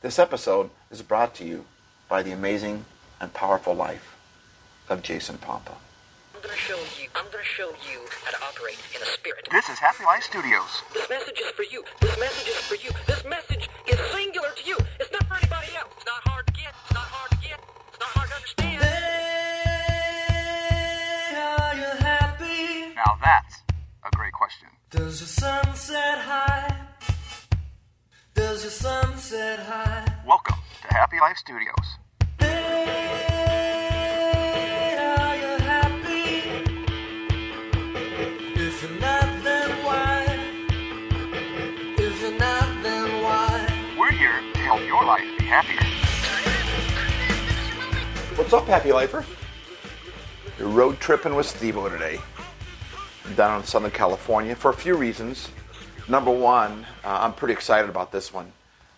This 0.00 0.20
episode 0.20 0.70
is 0.92 1.02
brought 1.02 1.34
to 1.34 1.44
you 1.44 1.64
by 2.08 2.22
the 2.22 2.30
amazing 2.30 2.84
and 3.20 3.34
powerful 3.34 3.74
life 3.74 4.14
of 4.88 5.02
Jason 5.02 5.38
Pompa. 5.38 5.74
I'm 6.36 6.40
gonna 6.40 6.54
show 6.54 6.78
you. 7.00 7.08
I'm 7.16 7.24
gonna 7.32 7.42
show 7.42 7.70
you 7.90 8.06
how 8.22 8.30
to 8.30 8.44
operate 8.44 8.78
in 8.94 9.02
a 9.02 9.06
spirit. 9.06 9.48
This 9.50 9.68
is 9.68 9.80
Happy 9.80 10.04
Life 10.04 10.22
Studios. 10.22 10.82
This 10.94 11.08
message 11.10 11.40
is 11.40 11.50
for 11.50 11.64
you. 11.64 11.82
This 12.00 12.16
message 12.16 12.46
is 12.46 12.60
for 12.60 12.76
you. 12.76 12.90
This 13.08 13.24
message 13.24 13.68
is 13.88 13.98
singular 14.12 14.50
to 14.54 14.68
you. 14.68 14.78
It's 15.00 15.10
not 15.10 15.26
for 15.26 15.34
anybody 15.34 15.74
else. 15.76 15.90
It's 15.96 16.06
not 16.06 16.22
hard 16.28 16.46
to 16.46 16.52
get. 16.52 16.72
It's 16.84 16.94
not 16.94 17.08
hard 17.10 17.30
to 17.32 17.38
get. 17.38 17.58
It's 17.88 17.98
not 17.98 18.08
hard 18.10 18.28
to 18.28 18.36
understand. 18.36 18.84
Are 21.58 21.74
you 21.74 21.90
happy? 22.06 22.94
Now 22.94 23.18
that's 23.20 23.62
a 24.04 24.16
great 24.16 24.32
question. 24.32 24.68
Does 24.90 25.20
your 25.20 25.26
sunset 25.26 26.18
high? 26.18 26.77
Does 28.58 28.64
your 28.64 28.72
sunset 28.72 29.60
high? 29.60 30.12
Welcome 30.26 30.56
to 30.82 30.88
Happy 30.88 31.20
Life 31.20 31.36
Studios. 31.36 31.72
Are 32.40 32.46
you 35.36 35.58
happy? 35.62 36.66
If 38.60 38.82
you're 38.82 38.98
not, 39.00 39.44
then 39.44 39.70
why? 39.84 40.26
If 41.98 42.20
you're 42.20 42.32
not, 42.32 42.82
then 42.82 43.22
why? 43.22 43.94
We're 43.96 44.10
here 44.10 44.40
to 44.54 44.58
help 44.58 44.80
your 44.80 45.04
life 45.04 45.22
be 45.38 45.44
happier. 45.44 45.84
What's 48.34 48.52
up, 48.52 48.66
Happy 48.66 48.90
Lifer? 48.90 49.24
You're 50.58 50.66
road 50.66 50.98
tripping 50.98 51.36
with 51.36 51.46
Stevo 51.46 51.88
today, 51.88 52.18
down 53.36 53.60
in 53.60 53.66
Southern 53.68 53.92
California, 53.92 54.56
for 54.56 54.72
a 54.72 54.74
few 54.74 54.96
reasons. 54.96 55.50
Number 56.10 56.30
one, 56.30 56.86
uh, 57.04 57.18
I'm 57.20 57.34
pretty 57.34 57.52
excited 57.52 57.90
about 57.90 58.12
this 58.12 58.32
one. 58.32 58.50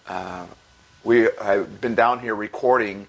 Uh, 0.06 0.46
we 1.02 1.28
have 1.42 1.80
been 1.80 1.96
down 1.96 2.20
here 2.20 2.36
recording 2.36 3.08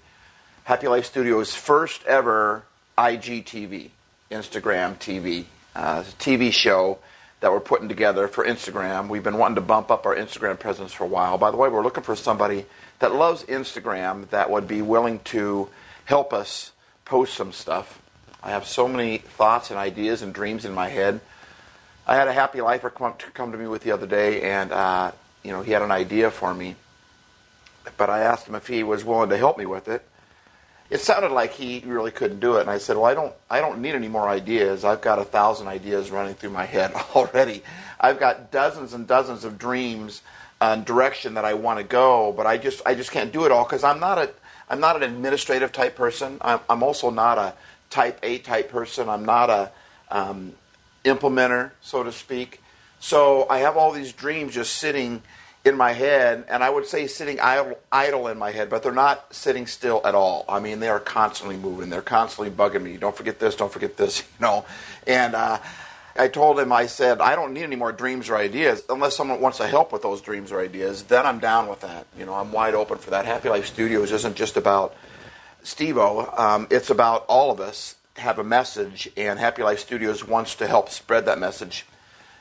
Happy 0.64 0.88
Life 0.88 1.06
Studios' 1.06 1.54
first 1.54 2.04
ever 2.06 2.64
IGTV, 2.98 3.92
Instagram 4.32 4.98
TV, 4.98 5.46
uh, 5.76 6.02
TV 6.18 6.52
show 6.52 6.98
that 7.42 7.52
we're 7.52 7.60
putting 7.60 7.90
together 7.90 8.28
for 8.28 8.44
Instagram. 8.44 9.08
We've 9.08 9.22
been 9.22 9.38
wanting 9.38 9.56
to 9.56 9.62
bump 9.62 9.92
up 9.92 10.08
our 10.08 10.16
Instagram 10.16 10.58
presence 10.58 10.92
for 10.92 11.04
a 11.04 11.08
while. 11.08 11.38
By 11.38 11.52
the 11.52 11.58
way, 11.58 11.70
we're 11.70 11.84
looking 11.84 12.04
for 12.04 12.16
somebody 12.16 12.66
that 12.98 13.14
loves 13.14 13.44
Instagram 13.44 14.28
that 14.32 14.50
would 14.50 14.68
be 14.68 14.82
willing 14.82 15.20
to 15.26 15.70
help 16.06 16.34
us 16.34 16.72
post 17.06 17.36
some 17.36 17.52
stuff. 17.52 18.02
I 18.42 18.50
have 18.50 18.66
so 18.66 18.88
many 18.88 19.20
thoughts 19.20 19.70
and 19.70 19.78
ideas 19.78 20.24
and 20.24 20.34
dreams 20.34 20.66
in 20.66 20.74
my 20.74 20.90
head. 20.90 21.22
I 22.08 22.16
had 22.16 22.28
a 22.28 22.34
happy 22.34 22.62
lifer 22.62 22.90
come, 22.90 23.14
to 23.18 23.32
come 23.32 23.52
to 23.52 23.58
me 23.58 23.68
with 23.68 23.84
the 23.84 23.92
other 23.92 24.08
day, 24.08 24.42
and 24.42 24.72
uh, 24.72 25.12
you 25.44 25.52
know 25.52 25.62
he 25.62 25.72
had 25.72 25.82
an 25.82 25.92
idea 25.92 26.32
for 26.32 26.54
me, 26.54 26.76
but 27.98 28.10
I 28.10 28.20
asked 28.20 28.48
him 28.48 28.56
if 28.56 28.68
he 28.68 28.84
was 28.84 29.04
willing 29.04 29.30
to 29.30 29.38
help 29.38 29.58
me 29.58 29.66
with 29.66 29.88
it. 29.88 30.06
It 30.90 31.00
sounded 31.00 31.32
like 31.32 31.52
he 31.54 31.82
really 31.86 32.12
couldn't 32.12 32.42
do 32.42 32.58
it, 32.58 32.62
and 32.62 32.70
I 32.70 32.80
said, 32.80 32.98
"Well, 32.98 33.06
I 33.06 33.14
don't, 33.14 33.34
I 33.50 33.62
don't 33.62 33.82
need 33.82 33.96
any 33.96 34.10
more 34.10 34.28
ideas. 34.28 34.84
I've 34.84 35.02
got 35.02 35.20
a 35.20 35.24
thousand 35.24 35.68
ideas 35.68 36.12
running 36.12 36.34
through 36.34 36.50
my 36.50 36.66
head 36.66 36.94
already. 37.16 37.64
I've 38.00 38.20
got 38.20 38.52
dozens 38.52 38.94
and 38.94 39.08
dozens 39.08 39.46
of 39.46 39.58
dreams 39.58 40.22
and 40.60 40.86
direction 40.86 41.36
that 41.36 41.46
I 41.46 41.54
want 41.54 41.80
to 41.80 41.84
go, 41.84 42.34
but 42.36 42.46
I 42.46 42.58
just, 42.58 42.82
I 42.86 42.94
just 42.94 43.12
can't 43.12 43.32
do 43.32 43.46
it 43.46 43.52
all 43.52 43.64
because 43.64 43.84
I'm 43.84 44.00
not 44.00 44.18
a, 44.18 44.32
I'm 44.70 44.80
not 44.80 44.96
an 44.96 45.04
administrative 45.04 45.72
type 45.72 45.96
person. 45.96 46.38
I'm, 46.42 46.60
I'm 46.70 46.84
also 46.84 47.10
not 47.10 47.38
a 47.38 47.54
type 47.90 48.20
A 48.24 48.40
type 48.40 48.70
person. 48.70 49.10
I'm 49.10 49.26
not 49.26 49.50
a 49.50 49.72
um, 50.10 50.54
implementer, 51.04 51.72
so 51.82 52.04
to 52.04 52.12
speak. 52.12 52.62
So 53.00 53.48
I 53.50 53.60
have 53.60 53.78
all 53.78 53.92
these 53.92 54.14
dreams 54.14 54.54
just 54.54 54.76
sitting 54.76 55.22
in 55.64 55.78
my 55.78 55.92
head, 55.92 56.46
and 56.50 56.64
I 56.64 56.70
would 56.70 56.88
say 56.88 57.06
sitting 57.06 57.40
idle, 57.40 57.78
idle 57.92 58.28
in 58.28 58.38
my 58.38 58.52
head, 58.52 58.70
but 58.70 58.82
they're 58.82 58.92
not 58.92 59.34
sitting 59.34 59.68
still 59.68 60.02
at 60.06 60.16
all. 60.16 60.44
I 60.50 60.60
mean, 60.60 60.80
they 60.80 60.90
are 60.90 61.00
constantly 61.00 61.56
moving. 61.56 61.90
They're 61.90 62.02
constantly 62.02 62.50
bugging 62.50 62.82
me. 62.82 62.98
Don't 62.98 63.16
forget 63.16 63.40
this. 63.40 63.56
Don't 63.56 63.72
forget 63.72 63.98
this. 63.98 64.24
You 64.40 64.48
know, 64.48 64.66
and 65.06 65.36
uh, 65.36 65.60
I 66.18 66.28
told 66.28 66.60
him, 66.60 66.72
I 66.72 66.88
said, 66.88 67.22
I 67.22 67.36
don't 67.36 67.54
need 67.54 67.64
any 67.64 67.76
more 67.76 67.92
dreams 67.92 68.30
or 68.30 68.38
ideas 68.38 68.82
unless 68.90 69.16
someone 69.16 69.40
wants 69.40 69.60
to 69.60 69.68
help 69.68 69.92
with 69.92 70.02
those 70.02 70.22
dreams 70.22 70.52
or 70.52 70.60
ideas. 70.60 71.04
Then 71.04 71.28
I'm 71.28 71.38
down 71.38 71.68
with 71.68 71.82
that. 71.82 72.08
You 72.18 72.26
know, 72.26 72.34
I'm 72.34 72.52
wide 72.52 72.74
open 72.74 72.98
for 72.98 73.12
that. 73.12 73.26
Happy 73.26 73.50
Life 73.50 73.68
Studios 73.68 74.12
isn't 74.12 74.36
just 74.36 74.58
about 74.58 74.96
Stevo. 75.64 76.38
Um, 76.40 76.68
it's 76.72 76.90
about 76.90 77.26
all 77.28 77.52
of 77.52 77.60
us 77.60 77.96
have 78.18 78.40
a 78.40 78.44
message, 78.44 79.10
and 79.16 79.40
Happy 79.40 79.64
Life 79.64 79.80
Studios 79.80 80.28
wants 80.28 80.56
to 80.56 80.68
help 80.68 80.90
spread 80.90 81.26
that 81.26 81.40
message. 81.40 81.86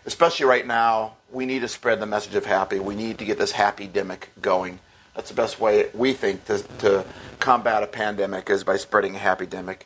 Especially 0.06 0.46
right 0.46 0.66
now, 0.66 1.14
we 1.30 1.46
need 1.46 1.60
to 1.60 1.68
spread 1.68 2.00
the 2.00 2.06
message 2.06 2.34
of 2.34 2.46
happy. 2.46 2.78
We 2.78 2.94
need 2.94 3.18
to 3.18 3.24
get 3.24 3.38
this 3.38 3.52
happy 3.52 3.86
demic 3.86 4.24
going. 4.40 4.80
That's 5.14 5.28
the 5.28 5.36
best 5.36 5.60
way 5.60 5.90
we 5.92 6.12
think 6.12 6.44
to, 6.46 6.62
to 6.78 7.04
combat 7.38 7.82
a 7.82 7.86
pandemic 7.86 8.48
is 8.50 8.64
by 8.64 8.76
spreading 8.76 9.16
a 9.16 9.18
happy 9.18 9.46
demic. 9.46 9.80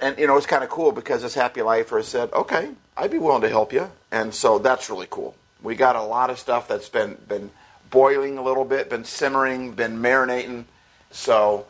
And 0.00 0.18
you 0.18 0.26
know, 0.26 0.36
it's 0.36 0.46
kind 0.46 0.62
of 0.62 0.70
cool 0.70 0.92
because 0.92 1.22
this 1.22 1.34
happy 1.34 1.62
lifer 1.62 2.02
said, 2.02 2.32
"Okay, 2.32 2.70
I'd 2.96 3.10
be 3.10 3.18
willing 3.18 3.42
to 3.42 3.48
help 3.48 3.72
you," 3.72 3.90
and 4.12 4.34
so 4.34 4.58
that's 4.58 4.90
really 4.90 5.06
cool. 5.08 5.34
We 5.62 5.74
got 5.74 5.96
a 5.96 6.02
lot 6.02 6.28
of 6.28 6.38
stuff 6.38 6.68
that's 6.68 6.90
been 6.90 7.16
been 7.26 7.50
boiling 7.88 8.36
a 8.36 8.42
little 8.42 8.64
bit, 8.64 8.90
been 8.90 9.04
simmering, 9.04 9.72
been 9.72 9.98
marinating. 9.98 10.64
So 11.10 11.66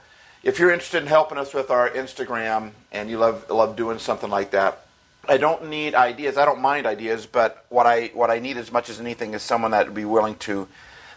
if 0.47 0.61
you're 0.61 0.71
interested 0.71 1.03
in 1.03 1.09
helping 1.09 1.39
us 1.39 1.53
with 1.53 1.71
our 1.71 1.91
Instagram 1.91 2.71
and 2.93 3.11
you 3.11 3.19
love 3.19 3.51
love 3.51 3.75
doing 3.75 3.99
something 3.99 4.31
like 4.31 4.53
that, 4.53 4.87
I 5.29 5.39
don't 5.39 5.69
need 5.69 5.97
ideas. 5.97 6.39
I 6.39 6.45
don't 6.45 6.61
mind 6.61 6.87
ideas, 6.87 7.27
but 7.27 7.67
what 7.69 7.85
I 7.85 8.13
what 8.15 8.31
I 8.31 8.39
need 8.39 8.57
as 8.57 8.71
much 8.71 8.89
as 8.89 9.01
anything 9.01 9.35
is 9.35 9.43
someone 9.43 9.73
that 9.73 9.87
would 9.87 9.95
be 9.97 10.05
willing 10.05 10.37
to 10.47 10.69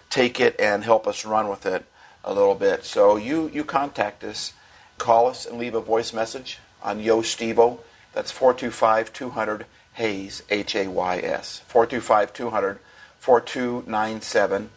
take 0.09 0.39
it 0.39 0.59
and 0.59 0.83
help 0.83 1.05
us 1.05 1.25
run 1.25 1.47
with 1.47 1.67
it 1.67 1.85
a 2.23 2.33
little 2.33 2.55
bit. 2.55 2.83
So 2.83 3.17
you 3.17 3.51
you 3.53 3.63
contact 3.63 4.23
us, 4.23 4.53
call 4.97 5.27
us 5.27 5.45
and 5.45 5.59
leave 5.59 5.75
a 5.75 5.81
voice 5.81 6.11
message 6.11 6.57
on 6.81 6.99
Yo 6.99 7.21
Stevo. 7.21 7.81
That's 8.13 8.33
425-200 8.33 9.65
Hayes 9.93 10.41
H 10.49 10.75
A 10.75 10.87
Y 10.87 11.19
S 11.19 11.61
425-200 11.71 12.79
4297 13.19 14.71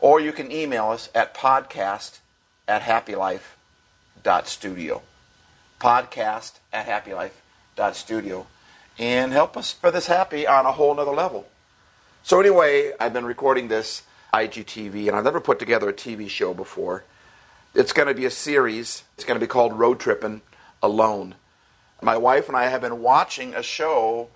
or 0.00 0.18
you 0.18 0.32
can 0.32 0.50
email 0.50 0.88
us 0.88 1.10
at 1.14 1.34
podcast 1.34 2.20
at 2.66 2.82
happylife.studio. 4.22 5.02
Podcast 5.80 6.58
at 6.72 6.86
happylife.studio. 6.86 8.46
And 8.98 9.32
help 9.32 9.56
us 9.56 9.72
for 9.72 9.90
this 9.90 10.08
happy 10.08 10.46
on 10.46 10.66
a 10.66 10.72
whole 10.72 10.94
nother 10.94 11.12
level. 11.12 11.46
So, 12.24 12.40
anyway, 12.40 12.92
I've 12.98 13.12
been 13.12 13.24
recording 13.24 13.68
this 13.68 14.02
IGTV, 14.34 15.06
and 15.06 15.16
I've 15.16 15.24
never 15.24 15.40
put 15.40 15.58
together 15.58 15.88
a 15.88 15.92
TV 15.92 16.28
show 16.28 16.52
before. 16.52 17.04
It's 17.74 17.92
going 17.92 18.08
to 18.08 18.14
be 18.14 18.24
a 18.24 18.30
series. 18.30 19.04
It's 19.14 19.24
going 19.24 19.38
to 19.38 19.44
be 19.44 19.48
called 19.48 19.78
Road 19.78 20.00
Trippin' 20.00 20.42
Alone. 20.82 21.36
My 22.02 22.16
wife 22.16 22.48
and 22.48 22.56
I 22.56 22.68
have 22.68 22.80
been 22.80 23.02
watching 23.02 23.54
a 23.54 23.62
show, 23.62 24.28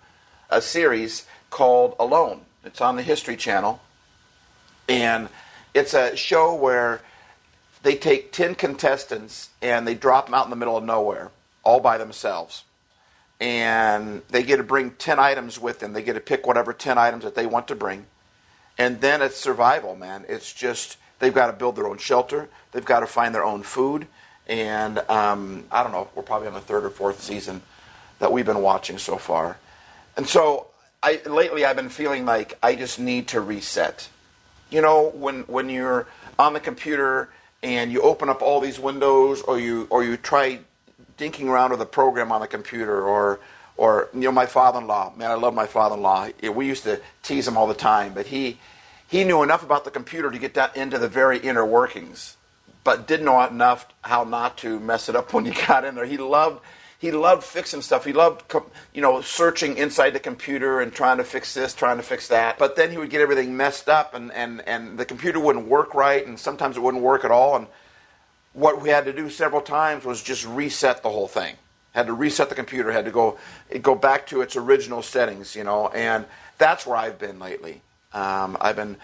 a 0.49 0.63
series 0.63 1.27
called 1.51 1.97
Alone. 1.99 2.43
It's 2.65 2.81
on 2.81 2.97
the 2.97 3.03
History 3.03 3.37
Channel. 3.37 3.81
And 4.89 5.29
it's 5.75 5.95
a 5.95 6.17
show 6.17 6.55
where 6.55 7.01
they 7.83 7.97
take 7.97 8.33
10 8.33 8.55
contestants 8.55 9.51
and 9.61 9.87
they 9.87 9.95
drop 9.95 10.27
them 10.27 10.35
out 10.35 10.45
in 10.45 10.51
the 10.51 10.57
middle 10.57 10.77
of 10.77 10.85
nowhere, 10.85 11.31
all 11.63 11.81
by 11.81 11.99
themselves. 11.99 12.65
And 13.41 14.23
they 14.29 14.45
get 14.45 14.59
to 14.59 14.63
bring 14.63 14.93
10 14.93 15.19
items 15.19 15.59
with 15.59 15.81
them. 15.81 15.93
They 15.93 16.03
get 16.03 16.13
to 16.13 16.21
pick 16.21 16.47
whatever 16.47 16.73
10 16.73 16.97
items 16.97 17.25
that 17.25 17.35
they 17.35 17.47
want 17.47 17.69
to 17.69 17.75
bring. 17.75 18.07
And 18.79 19.01
then 19.01 19.21
it's 19.21 19.37
survival, 19.37 19.97
man. 19.97 20.25
It's 20.29 20.53
just, 20.53 20.97
they've 21.19 21.35
got 21.35 21.49
to 21.49 21.53
build 21.53 21.77
their 21.77 21.89
own 21.89 21.99
shelter, 21.99 22.49
they've 22.71 22.85
got 22.85 23.01
to 23.01 23.07
find 23.07 23.35
their 23.35 23.45
own 23.45 23.63
food. 23.63 24.07
And 24.49 24.99
um, 25.11 25.65
I 25.71 25.83
don't 25.83 25.93
know, 25.93 26.09
we're 26.15 26.23
probably 26.23 26.49
on 26.49 26.55
the 26.55 26.61
third 26.61 26.85
or 26.85 26.91
fourth 26.91 27.23
season 27.23 27.63
that 28.19 28.33
we've 28.33 28.47
been 28.47 28.63
watching 28.63 28.99
so 28.99 29.17
far. 29.17 29.59
And 30.17 30.27
so 30.27 30.67
I, 31.03 31.21
lately 31.27 31.65
I've 31.65 31.77
been 31.77 31.89
feeling 31.89 32.25
like 32.25 32.59
I 32.63 32.75
just 32.75 32.99
need 32.99 33.29
to 33.29 33.41
reset. 33.41 34.09
You 34.71 34.81
know, 34.81 35.11
when, 35.11 35.43
when 35.43 35.69
you're 35.69 36.07
on 36.39 36.55
the 36.55 36.61
computer 36.61 37.29
and 37.63 37.93
you 37.93 38.03
open 38.03 38.29
up 38.29 38.43
all 38.43 38.61
these 38.61 38.79
windows 38.79 39.43
or 39.43 39.59
you, 39.59 39.87
or 39.91 40.03
you 40.03 40.17
try 40.17 40.61
dinking 41.19 41.47
around 41.47 41.71
with 41.71 41.81
a 41.81 41.87
program 41.87 42.33
on 42.33 42.41
the 42.41 42.49
computer 42.49 43.07
or, 43.07 43.41
or 43.77 44.09
you 44.13 44.21
know, 44.21 44.33
my 44.33 44.47
father-in-law, 44.47 45.15
man, 45.17 45.31
I 45.31 45.35
love 45.35 45.55
my 45.55 45.67
father-in-law. 45.67 46.31
We 46.53 46.67
used 46.67 46.85
to 46.85 47.01
tease 47.23 47.47
him 47.47 47.57
all 47.57 47.67
the 47.67 47.75
time, 47.75 48.15
but 48.15 48.27
he, 48.27 48.59
he 49.07 49.25
knew 49.25 49.43
enough 49.43 49.63
about 49.63 49.85
the 49.85 49.91
computer 49.91 50.31
to 50.31 50.39
get 50.39 50.55
down 50.55 50.71
into 50.75 50.99
the 50.99 51.09
very 51.09 51.39
inner 51.39 51.65
workings, 51.65 52.37
but 52.85 53.07
didn't 53.07 53.27
know 53.27 53.43
enough 53.45 53.87
how 54.03 54.25
not 54.25 54.59
to 54.59 54.81
mess 54.81 55.09
it 55.09 55.17
up 55.17 55.33
when 55.35 55.45
you 55.45 55.55
got 55.67 55.85
in 55.85 55.95
there. 55.95 56.07
He 56.07 56.17
loved 56.17 56.61
he 57.03 57.11
loved 57.11 57.43
fixing 57.43 57.83
stuff. 57.83 58.05
He 58.05 58.13
loved 58.13 58.45
you 58.95 59.03
know 59.03 59.21
searching 59.23 59.77
inside 59.77 60.11
the 60.11 60.21
computer 60.21 60.81
and 60.81 60.93
trying 60.93 61.17
to 61.17 61.25
fix 61.25 61.53
this, 61.53 61.75
trying 61.75 61.97
to 61.97 62.03
fix 62.05 62.29
that. 62.29 62.61
But 62.61 62.77
then 62.77 62.93
he 62.93 62.97
would 62.97 63.11
get 63.11 63.21
everything 63.21 63.57
messed 63.57 63.89
up, 63.89 64.15
and 64.15 64.33
and 64.33 64.63
and 64.69 64.97
the 64.97 65.05
computer 65.05 65.41
wouldn't 65.41 65.67
work 65.67 65.95
right, 65.95 66.25
and 66.25 66.39
sometimes 66.39 66.77
it 66.77 66.81
wouldn't 66.81 67.03
work 67.03 67.25
at 67.25 67.33
all. 67.33 67.57
And 67.57 67.67
what 68.53 68.81
we 68.81 68.89
had 68.91 69.05
to 69.07 69.13
do 69.13 69.31
several 69.31 69.63
times 69.63 70.05
was 70.05 70.23
just 70.23 70.47
reset 70.47 71.03
the 71.03 71.11
whole 71.11 71.27
thing. 71.27 71.57
Had 71.93 72.07
to 72.07 72.13
reset 72.13 72.49
the 72.51 72.55
computer. 72.55 72.93
Had 72.93 73.07
to 73.07 73.11
go 73.11 73.37
go 73.81 73.97
back 73.97 74.29
to 74.29 74.41
its 74.41 74.55
original 74.55 75.03
settings, 75.03 75.57
you 75.57 75.65
know. 75.65 75.89
And 75.89 76.25
that's 76.57 76.87
where 76.87 76.97
I've 76.97 77.19
been 77.19 77.41
lately. 77.41 77.83
Um, 78.13 78.57
I've 78.61 78.77
been 78.77 78.97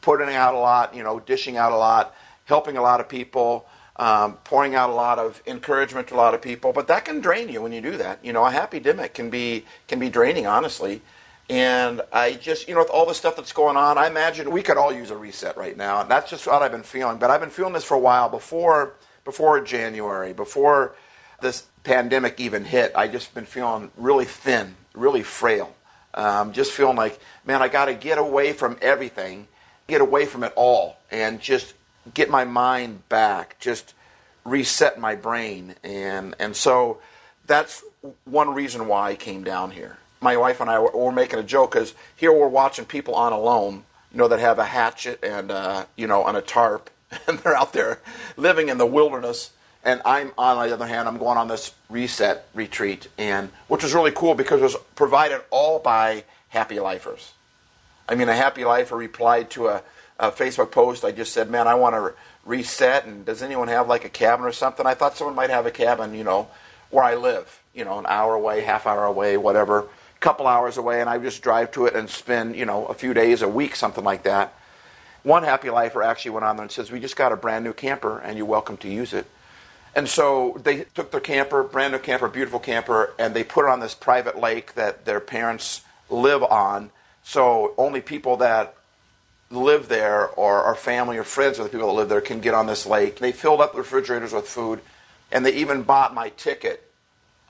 putting 0.00 0.34
out 0.34 0.54
a 0.54 0.58
lot, 0.58 0.92
you 0.92 1.04
know, 1.04 1.20
dishing 1.20 1.56
out 1.56 1.70
a 1.70 1.76
lot, 1.76 2.16
helping 2.46 2.76
a 2.76 2.82
lot 2.82 2.98
of 2.98 3.08
people, 3.08 3.64
um, 3.96 4.34
pouring 4.44 4.74
out 4.74 4.90
a 4.90 4.94
lot 4.94 5.18
of 5.18 5.42
encouragement 5.46 6.08
to 6.08 6.14
a 6.14 6.16
lot 6.16 6.34
of 6.34 6.42
people. 6.42 6.72
But 6.72 6.88
that 6.88 7.04
can 7.04 7.20
drain 7.20 7.48
you 7.48 7.62
when 7.62 7.72
you 7.72 7.80
do 7.80 7.96
that. 7.96 8.24
You 8.24 8.32
know, 8.32 8.44
a 8.44 8.50
happy 8.50 8.80
demic 8.80 9.14
can 9.14 9.30
be 9.30 9.64
can 9.86 9.98
be 9.98 10.08
draining, 10.08 10.46
honestly. 10.46 11.02
And 11.50 12.00
I 12.12 12.32
just, 12.34 12.68
you 12.68 12.74
know, 12.74 12.80
with 12.80 12.90
all 12.90 13.04
the 13.04 13.14
stuff 13.14 13.36
that's 13.36 13.52
going 13.52 13.76
on, 13.76 13.98
I 13.98 14.06
imagine 14.06 14.50
we 14.50 14.62
could 14.62 14.78
all 14.78 14.92
use 14.92 15.10
a 15.10 15.16
reset 15.16 15.58
right 15.58 15.76
now. 15.76 16.00
And 16.00 16.10
that's 16.10 16.30
just 16.30 16.46
what 16.46 16.62
I've 16.62 16.72
been 16.72 16.82
feeling. 16.82 17.18
But 17.18 17.30
I've 17.30 17.40
been 17.40 17.50
feeling 17.50 17.74
this 17.74 17.84
for 17.84 17.94
a 17.94 18.00
while 18.00 18.28
before 18.28 18.94
before 19.24 19.60
January, 19.60 20.32
before 20.32 20.94
this 21.40 21.66
pandemic 21.82 22.40
even 22.40 22.64
hit. 22.64 22.92
I 22.94 23.08
just 23.08 23.34
been 23.34 23.46
feeling 23.46 23.90
really 23.96 24.24
thin, 24.24 24.74
really 24.94 25.22
frail. 25.22 25.74
Um, 26.14 26.52
just 26.52 26.72
feeling 26.72 26.96
like, 26.96 27.18
man, 27.44 27.60
I 27.60 27.68
got 27.68 27.86
to 27.86 27.94
get 27.94 28.18
away 28.18 28.52
from 28.52 28.78
everything, 28.80 29.48
get 29.86 30.00
away 30.00 30.26
from 30.26 30.44
it 30.44 30.52
all, 30.54 30.96
and 31.10 31.40
just 31.40 31.73
get 32.12 32.28
my 32.28 32.44
mind 32.44 33.08
back, 33.08 33.58
just 33.60 33.94
reset 34.44 34.98
my 34.98 35.14
brain. 35.14 35.74
And, 35.82 36.34
and 36.38 36.54
so 36.54 36.98
that's 37.46 37.82
one 38.24 38.54
reason 38.54 38.86
why 38.86 39.10
I 39.10 39.14
came 39.14 39.44
down 39.44 39.70
here. 39.70 39.98
My 40.20 40.36
wife 40.36 40.60
and 40.60 40.70
I 40.70 40.78
were, 40.78 40.90
were 40.90 41.12
making 41.12 41.38
a 41.38 41.42
joke 41.42 41.72
because 41.72 41.94
here 42.16 42.32
we're 42.32 42.48
watching 42.48 42.84
people 42.84 43.14
on 43.14 43.32
alone, 43.32 43.84
you 44.12 44.18
know, 44.18 44.28
that 44.28 44.40
have 44.40 44.58
a 44.58 44.64
hatchet 44.64 45.20
and, 45.22 45.50
uh, 45.50 45.86
you 45.96 46.06
know, 46.06 46.22
on 46.22 46.36
a 46.36 46.42
tarp, 46.42 46.90
and 47.26 47.38
they're 47.38 47.56
out 47.56 47.72
there 47.72 48.00
living 48.36 48.68
in 48.68 48.78
the 48.78 48.86
wilderness. 48.86 49.50
And 49.84 50.00
I'm, 50.06 50.32
on 50.38 50.66
the 50.66 50.72
other 50.72 50.86
hand, 50.86 51.08
I'm 51.08 51.18
going 51.18 51.36
on 51.36 51.48
this 51.48 51.72
reset 51.90 52.46
retreat, 52.54 53.08
and 53.18 53.50
which 53.68 53.82
was 53.82 53.92
really 53.92 54.12
cool 54.12 54.34
because 54.34 54.60
it 54.60 54.64
was 54.64 54.76
provided 54.94 55.42
all 55.50 55.78
by 55.78 56.24
Happy 56.48 56.80
Lifers. 56.80 57.34
I 58.08 58.14
mean, 58.14 58.30
a 58.30 58.34
Happy 58.34 58.64
Lifer 58.64 58.96
replied 58.96 59.50
to 59.50 59.68
a, 59.68 59.82
a 60.18 60.30
Facebook 60.30 60.70
post. 60.70 61.04
I 61.04 61.12
just 61.12 61.32
said, 61.32 61.50
"Man, 61.50 61.66
I 61.66 61.74
want 61.74 61.94
to 61.94 62.14
reset." 62.44 63.04
And 63.04 63.24
does 63.24 63.42
anyone 63.42 63.68
have 63.68 63.88
like 63.88 64.04
a 64.04 64.08
cabin 64.08 64.46
or 64.46 64.52
something? 64.52 64.86
I 64.86 64.94
thought 64.94 65.16
someone 65.16 65.36
might 65.36 65.50
have 65.50 65.66
a 65.66 65.70
cabin, 65.70 66.14
you 66.14 66.24
know, 66.24 66.48
where 66.90 67.04
I 67.04 67.14
live. 67.14 67.60
You 67.72 67.84
know, 67.84 67.98
an 67.98 68.06
hour 68.06 68.34
away, 68.34 68.60
half 68.60 68.86
hour 68.86 69.04
away, 69.04 69.36
whatever, 69.36 69.86
couple 70.20 70.46
hours 70.46 70.76
away, 70.76 71.00
and 71.00 71.10
I 71.10 71.18
just 71.18 71.42
drive 71.42 71.72
to 71.72 71.86
it 71.86 71.94
and 71.94 72.08
spend, 72.08 72.56
you 72.56 72.64
know, 72.64 72.86
a 72.86 72.94
few 72.94 73.12
days, 73.12 73.42
a 73.42 73.48
week, 73.48 73.76
something 73.76 74.04
like 74.04 74.22
that. 74.22 74.54
One 75.24 75.42
Happy 75.42 75.70
Lifer 75.70 76.02
actually 76.02 76.30
went 76.32 76.44
on 76.44 76.56
there 76.56 76.62
and 76.62 76.72
says, 76.72 76.92
"We 76.92 77.00
just 77.00 77.16
got 77.16 77.32
a 77.32 77.36
brand 77.36 77.64
new 77.64 77.72
camper, 77.72 78.20
and 78.20 78.36
you're 78.36 78.46
welcome 78.46 78.76
to 78.78 78.88
use 78.88 79.12
it." 79.12 79.26
And 79.96 80.08
so 80.08 80.56
they 80.62 80.84
took 80.94 81.10
their 81.10 81.20
camper, 81.20 81.62
brand 81.62 81.92
new 81.92 81.98
camper, 81.98 82.28
beautiful 82.28 82.60
camper, 82.60 83.12
and 83.18 83.34
they 83.34 83.44
put 83.44 83.64
it 83.64 83.70
on 83.70 83.80
this 83.80 83.94
private 83.94 84.38
lake 84.38 84.74
that 84.74 85.04
their 85.04 85.20
parents 85.20 85.82
live 86.10 86.42
on. 86.42 86.90
So 87.22 87.74
only 87.78 88.00
people 88.00 88.36
that 88.38 88.74
live 89.54 89.88
there 89.88 90.28
or 90.28 90.62
our 90.62 90.74
family 90.74 91.16
or 91.16 91.24
friends 91.24 91.58
or 91.58 91.64
the 91.64 91.68
people 91.68 91.88
that 91.88 91.94
live 91.94 92.08
there 92.08 92.20
can 92.20 92.40
get 92.40 92.54
on 92.54 92.66
this 92.66 92.86
lake. 92.86 93.18
They 93.18 93.32
filled 93.32 93.60
up 93.60 93.72
the 93.72 93.78
refrigerators 93.78 94.32
with 94.32 94.48
food, 94.48 94.80
and 95.30 95.44
they 95.44 95.54
even 95.54 95.82
bought 95.82 96.14
my 96.14 96.30
ticket 96.30 96.90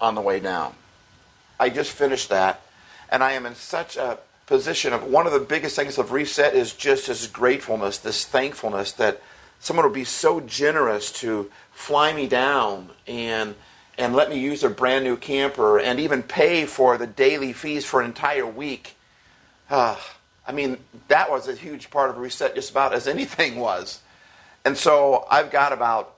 on 0.01 0.15
the 0.15 0.21
way 0.21 0.41
down. 0.41 0.75
I 1.59 1.71
just 1.71 1.93
finished 1.93 2.29
that, 2.31 2.63
and 3.09 3.23
I 3.23 3.33
am 3.33 3.47
in 3.47 3.55
such 3.55 3.97
a 3.97 4.19
position 4.47 4.93
of 4.93 5.05
one 5.05 5.27
of 5.27 5.33
the 5.33 5.41
biggest 5.41 5.77
things 5.77 5.99
of 5.99 6.13
reset 6.13 6.55
is 6.55 6.75
just 6.75 7.07
this 7.07 7.27
gratefulness, 7.27 7.99
this 7.99 8.25
thankfulness 8.25 8.93
that 8.93 9.23
someone 9.61 9.87
would 9.87 9.95
be 9.95 10.05
so 10.05 10.41
generous 10.41 11.11
to 11.11 11.51
fly 11.73 12.13
me 12.13 12.27
down 12.27 12.91
and 13.07 13.55
and 13.97 14.15
let 14.15 14.29
me 14.29 14.39
use 14.39 14.61
their 14.61 14.71
brand 14.71 15.05
new 15.05 15.17
camper 15.17 15.79
and 15.79 16.01
even 16.01 16.23
pay 16.23 16.67
for 16.67 16.99
the 16.99 17.07
daily 17.07 17.53
fees 17.53 17.85
for 17.85 18.01
an 18.01 18.07
entire 18.07 18.45
week. 18.45 18.97
Uh, 19.71 19.97
I 20.47 20.53
mean, 20.53 20.79
that 21.09 21.31
was 21.31 21.49
a 21.49 21.55
huge 21.55 21.91
part 21.91 22.11
of 22.11 22.19
reset, 22.19 22.55
just 22.55 22.71
about 22.71 22.93
as 22.93 23.07
anything 23.07 23.57
was. 23.57 24.01
And 24.65 24.77
so 24.77 25.27
I've 25.31 25.51
got 25.51 25.73
about 25.73 26.15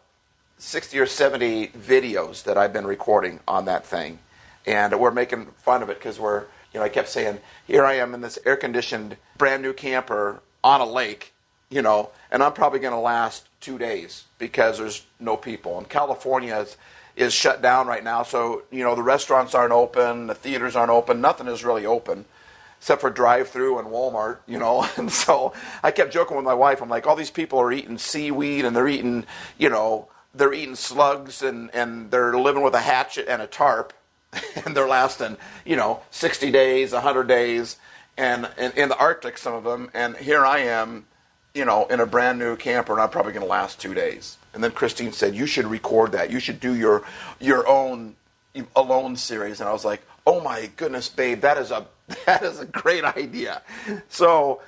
60 0.59 0.99
or 0.99 1.07
70 1.07 1.69
videos 1.69 2.45
that 2.45 2.57
I've 2.57 2.73
been 2.73 2.87
recording 2.87 3.41
on 3.47 3.67
that 3.67 3.87
thing. 3.87 4.19
And 4.67 4.99
we're 4.99 5.11
making 5.11 5.47
fun 5.59 5.83
of 5.83 5.91
it 5.91 5.99
because 5.99 6.19
we're, 6.19 6.41
you 6.73 6.81
know, 6.81 6.83
I 6.83 6.89
kept 6.89 7.09
saying, 7.09 7.39
here 7.67 7.85
I 7.85 7.95
am 7.95 8.15
in 8.15 8.21
this 8.21 8.39
air 8.45 8.57
conditioned 8.57 9.17
brand 9.39 9.63
new 9.63 9.73
camper 9.73 10.41
on 10.65 10.81
a 10.81 10.87
lake, 10.87 11.33
you 11.71 11.83
know, 11.83 12.11
and 12.31 12.43
I'm 12.43 12.53
probably 12.53 12.81
going 12.81 12.95
to 12.95 13.01
last 13.01 13.49
two 13.61 13.79
days 13.79 14.25
because 14.39 14.79
there's 14.79 15.05
no 15.21 15.37
people. 15.37 15.79
And 15.79 15.89
California 15.89 16.57
is, 16.57 16.77
is 17.15 17.33
shut 17.33 17.63
down 17.63 17.87
right 17.87 18.03
now, 18.03 18.23
so 18.25 18.63
you 18.71 18.83
know 18.83 18.95
the 18.95 19.03
restaurants 19.03 19.55
aren't 19.55 19.73
open, 19.73 20.27
the 20.27 20.35
theaters 20.35 20.77
aren't 20.77 20.91
open, 20.91 21.21
nothing 21.21 21.47
is 21.47 21.65
really 21.65 21.87
open 21.87 22.27
except 22.79 23.01
for 23.01 23.11
drive-through 23.11 23.79
and 23.79 23.89
Walmart, 23.89 24.39
you 24.47 24.59
know. 24.59 24.87
And 24.97 25.11
so 25.11 25.53
I 25.83 25.91
kept 25.91 26.13
joking 26.13 26.37
with 26.37 26.45
my 26.45 26.55
wife. 26.55 26.81
I'm 26.81 26.89
like, 26.89 27.07
all 27.07 27.17
these 27.17 27.31
people 27.31 27.59
are 27.59 27.73
eating 27.73 27.99
seaweed 27.99 28.65
and 28.65 28.75
they're 28.75 28.89
eating, 28.89 29.25
you 29.59 29.69
know, 29.69 30.09
they're 30.35 30.53
eating 30.53 30.77
slugs 30.77 31.43
and 31.43 31.75
and 31.75 32.11
they're 32.11 32.37
living 32.37 32.63
with 32.63 32.75
a 32.75 32.81
hatchet 32.81 33.27
and 33.29 33.41
a 33.43 33.47
tarp, 33.47 33.93
and 34.65 34.77
they're 34.77 34.89
lasting, 34.89 35.37
you 35.65 35.77
know, 35.77 36.01
60 36.11 36.51
days, 36.51 36.93
100 36.93 37.27
days, 37.27 37.77
and, 38.17 38.49
in 38.59 38.89
the 38.89 38.97
Arctic, 38.97 39.39
some 39.39 39.55
of 39.55 39.65
them. 39.65 39.91
And 39.95 40.17
here 40.17 40.45
I 40.45 40.59
am 40.59 41.07
you 41.57 41.65
know, 41.65 41.87
in 41.87 42.01
a 42.01 42.07
brand 42.07 42.39
new 42.39 42.55
camper, 42.55 42.93
and 42.93 43.01
I'm 43.01 43.09
probably 43.09 43.33
going 43.33 43.45
to 43.45 43.49
last 43.49 43.81
two 43.81 43.95
days. 43.95 44.37
And 44.53 44.63
then 44.63 44.73
Christine 44.73 45.13
said, 45.13 45.35
"You 45.35 45.47
should 45.47 45.67
record 45.67 46.13
that. 46.13 46.31
You 46.31 46.39
should 46.39 46.61
do 46.61 46.75
your 46.75 47.03
your 47.41 47.67
own 47.67 48.17
alone 48.77 49.17
series." 49.17 49.61
And 49.61 49.69
I 49.69 49.73
was 49.73 49.85
like, 49.85 50.03
"Oh 50.27 50.41
my 50.41 50.71
goodness, 50.77 51.09
babe, 51.09 51.41
that 51.41 51.57
is 51.57 51.71
a 51.71 51.87
that 52.27 52.43
is 52.43 52.61
a 52.61 52.67
great 52.67 53.05
idea." 53.05 53.63
So. 54.09 54.63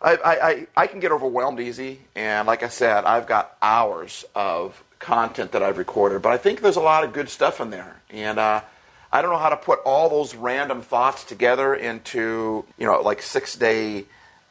I, 0.00 0.12
I, 0.24 0.66
I 0.82 0.86
can 0.86 1.00
get 1.00 1.10
overwhelmed 1.10 1.58
easy, 1.58 1.98
and 2.14 2.46
like 2.46 2.62
I 2.62 2.68
said, 2.68 3.04
I've 3.04 3.26
got 3.26 3.56
hours 3.60 4.24
of 4.32 4.84
content 5.00 5.50
that 5.50 5.62
I've 5.64 5.76
recorded, 5.76 6.22
but 6.22 6.30
I 6.30 6.36
think 6.36 6.60
there's 6.60 6.76
a 6.76 6.80
lot 6.80 7.02
of 7.02 7.12
good 7.12 7.28
stuff 7.28 7.60
in 7.60 7.70
there, 7.70 7.96
and 8.10 8.38
uh, 8.38 8.60
I 9.10 9.22
don't 9.22 9.32
know 9.32 9.38
how 9.38 9.48
to 9.48 9.56
put 9.56 9.80
all 9.84 10.08
those 10.08 10.36
random 10.36 10.82
thoughts 10.82 11.24
together 11.24 11.74
into 11.74 12.64
you 12.78 12.86
know 12.86 13.00
like 13.00 13.22
six 13.22 13.56
day 13.56 14.04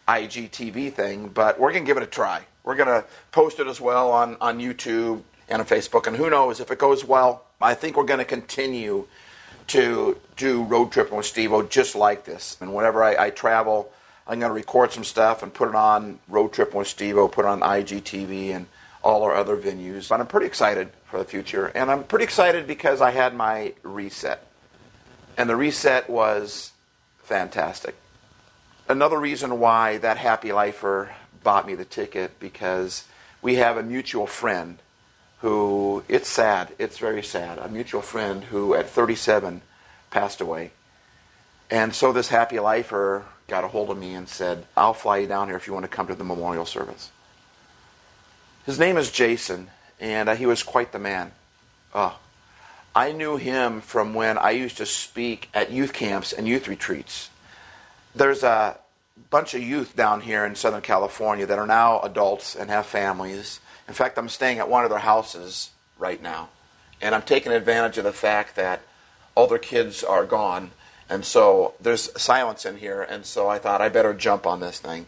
IGTV 0.08 0.94
thing, 0.94 1.28
but 1.30 1.60
we're 1.60 1.72
going 1.72 1.84
to 1.84 1.88
give 1.88 1.98
it 1.98 2.04
a 2.04 2.08
try. 2.08 2.44
We're 2.64 2.76
going 2.76 2.88
to 2.88 3.06
post 3.32 3.60
it 3.60 3.68
as 3.68 3.82
well 3.82 4.12
on, 4.12 4.38
on 4.40 4.60
YouTube 4.60 5.22
and 5.50 5.62
on 5.62 5.68
Facebook. 5.68 6.08
And 6.08 6.16
who 6.16 6.30
knows, 6.30 6.60
if 6.60 6.72
it 6.72 6.80
goes 6.80 7.04
well, 7.04 7.44
I 7.62 7.74
think 7.74 7.98
we're 7.98 8.06
going 8.06 8.20
to 8.20 8.26
continue 8.26 9.08
to 9.68 10.20
do 10.36 10.64
Road 10.64 10.92
Tripping 10.92 11.18
with 11.18 11.26
Stevo 11.26 11.70
just 11.70 11.96
like 11.96 12.26
this. 12.26 12.58
And 12.62 12.74
whenever 12.74 13.04
I, 13.04 13.26
I 13.26 13.30
travel, 13.30 13.92
I'm 14.26 14.40
going 14.40 14.50
to 14.50 14.54
record 14.54 14.92
some 14.92 15.04
stuff 15.04 15.44
and 15.44 15.54
put 15.54 15.70
it 15.70 15.76
on 15.76 16.20
Road 16.28 16.54
Tripping 16.54 16.78
with 16.78 16.88
Stevo, 16.88 17.32
put 17.32 17.46
it 17.46 17.50
on 17.50 17.62
IGTV 17.62 18.56
and 18.56 18.68
all 19.04 19.24
our 19.24 19.36
other 19.36 19.58
venues. 19.58 20.10
But 20.10 20.20
I'm 20.20 20.28
pretty 20.28 20.48
excited 20.48 20.90
for 21.06 21.18
the 21.18 21.26
future. 21.26 21.68
And 21.68 21.92
I'm 21.92 22.04
pretty 22.04 22.26
excited 22.26 22.68
because 22.68 23.02
I 23.02 23.12
had 23.12 23.36
my 23.36 23.74
reset. 23.84 24.46
And 25.38 25.50
the 25.50 25.56
reset 25.56 26.10
was 26.10 26.72
fantastic 27.18 27.96
another 28.90 29.20
reason 29.20 29.60
why 29.60 29.98
that 29.98 30.18
happy 30.18 30.52
lifer 30.52 31.14
bought 31.44 31.68
me 31.68 31.76
the 31.76 31.86
ticket 31.86 32.40
because 32.40 33.06
we 33.42 33.56
have 33.56 33.78
a 33.78 33.84
mutual 33.84 34.28
friend 34.28 34.80
who 35.40 36.04
it's 36.08 36.28
sad 36.28 36.74
it's 36.80 36.98
very 36.98 37.24
sad 37.24 37.58
a 37.58 37.68
mutual 37.68 38.02
friend 38.02 38.46
who 38.46 38.74
at 38.74 38.90
37 38.90 39.62
passed 40.10 40.42
away. 40.42 40.72
And 41.70 41.94
so 41.94 42.14
this 42.14 42.30
happy 42.30 42.60
lifer 42.60 43.26
got 43.48 43.64
a 43.64 43.68
hold 43.68 43.90
of 43.90 43.98
me 43.98 44.14
and 44.14 44.28
said 44.28 44.66
i'll 44.76 44.94
fly 44.94 45.18
you 45.18 45.28
down 45.28 45.48
here 45.48 45.58
if 45.58 45.68
you 45.68 45.74
want 45.74 45.84
to 45.84 45.90
come 45.90 46.08
to 46.08 46.16
the 46.16 46.24
memorial 46.24 46.66
service. 46.66 47.12
His 48.66 48.80
name 48.80 48.98
is 48.98 49.12
jason 49.12 49.70
and 50.00 50.30
uh, 50.30 50.36
he 50.36 50.46
was 50.46 50.64
quite 50.64 50.92
the 50.92 51.00
man. 51.00 51.32
Oh, 51.94 52.18
i 52.96 53.12
knew 53.12 53.38
him 53.38 53.82
from 53.82 54.14
when 54.14 54.38
i 54.38 54.52
used 54.52 54.78
to 54.78 54.86
speak 54.86 55.50
at 55.54 55.72
youth 55.72 55.94
camps 55.94 56.34
and 56.34 56.48
youth 56.48 56.68
retreats. 56.68 57.30
There's 58.16 58.42
a 58.42 58.80
bunch 59.30 59.54
of 59.54 59.62
youth 59.62 59.96
down 59.96 60.22
here 60.22 60.46
in 60.46 60.56
Southern 60.56 60.82
California 60.82 61.46
that 61.46 61.60
are 61.60 61.68
now 61.68 62.00
adults 62.02 62.56
and 62.56 62.70
have 62.70 62.86
families. 62.86 63.60
In 63.88 63.94
fact, 63.94 64.18
I'm 64.18 64.30
staying 64.30 64.60
at 64.60 64.70
one 64.70 64.84
of 64.84 64.90
their 64.90 65.00
houses 65.00 65.72
right 65.98 66.22
now. 66.22 66.50
And 67.02 67.14
I'm 67.14 67.22
taking 67.22 67.52
advantage 67.52 67.98
of 67.98 68.04
the 68.04 68.14
fact 68.14 68.56
that 68.56 68.82
all 69.36 69.48
their 69.48 69.60
kids 69.60 70.04
are 70.04 70.26
gone. 70.26 70.72
And 71.10 71.24
so 71.24 71.76
there's 71.80 72.10
silence 72.20 72.66
in 72.66 72.78
here. 72.78 73.02
And 73.02 73.26
so 73.26 73.48
I 73.48 73.60
thought 73.60 73.82
I 73.82 73.90
better 73.90 74.14
jump 74.14 74.46
on 74.46 74.60
this 74.60 74.80
thing. 74.80 75.06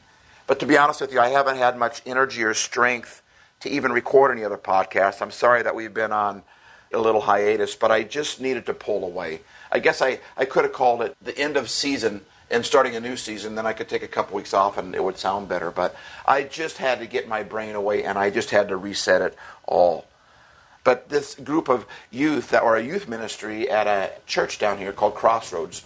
But 0.48 0.60
to 0.60 0.66
be 0.66 0.78
honest 0.78 1.02
with 1.02 1.12
you, 1.12 1.20
I 1.20 1.30
haven't 1.30 1.58
had 1.58 1.78
much 1.78 2.02
energy 2.06 2.44
or 2.44 2.54
strength 2.54 3.22
to 3.62 3.70
even 3.70 3.92
record 3.92 4.32
any 4.32 4.44
other 4.44 4.58
podcasts. 4.58 5.22
I'm 5.22 5.32
sorry 5.32 5.64
that 5.64 5.76
we've 5.76 5.94
been 5.94 6.12
on 6.12 6.44
a 6.94 6.98
little 6.98 7.22
hiatus, 7.22 7.76
but 7.76 7.92
I 7.92 8.04
just 8.04 8.40
needed 8.40 8.66
to 8.68 8.74
pull 8.74 9.04
away. 9.04 9.42
I 9.72 9.80
guess 9.80 10.02
I, 10.02 10.20
I 10.38 10.46
could 10.46 10.64
have 10.64 10.74
called 10.74 11.02
it 11.02 11.16
the 11.22 11.38
end 11.38 11.58
of 11.58 11.70
season 11.70 12.22
and 12.52 12.66
starting 12.66 12.96
a 12.96 13.00
new 13.00 13.16
season, 13.16 13.56
then 13.56 13.66
I 13.66 13.74
could 13.74 13.90
take 13.90 14.04
a 14.04 14.08
couple 14.08 14.36
weeks 14.36 14.54
off 14.54 14.78
and 14.78 14.96
it 14.96 15.04
would 15.04 15.18
sound 15.18 15.48
better. 15.48 15.72
But 15.72 15.96
I 16.26 16.44
just 16.44 16.78
had 16.78 17.00
to 17.00 17.06
get 17.06 17.28
my 17.28 17.44
brain 17.44 17.76
away 17.76 18.04
and 18.04 18.18
I 18.18 18.30
just 18.30 18.50
had 18.50 18.70
to 18.70 18.78
reset 18.78 19.22
it 19.22 19.38
all. 19.66 20.06
But 20.84 21.10
this 21.10 21.36
group 21.36 21.70
of 21.70 21.86
youth 22.10 22.50
that 22.50 22.66
were 22.66 22.76
a 22.76 22.84
youth 22.84 23.08
ministry 23.08 23.70
at 23.70 23.86
a 23.86 24.12
church 24.26 24.58
down 24.58 24.78
here 24.78 24.94
called 24.94 25.14
Crossroads, 25.14 25.86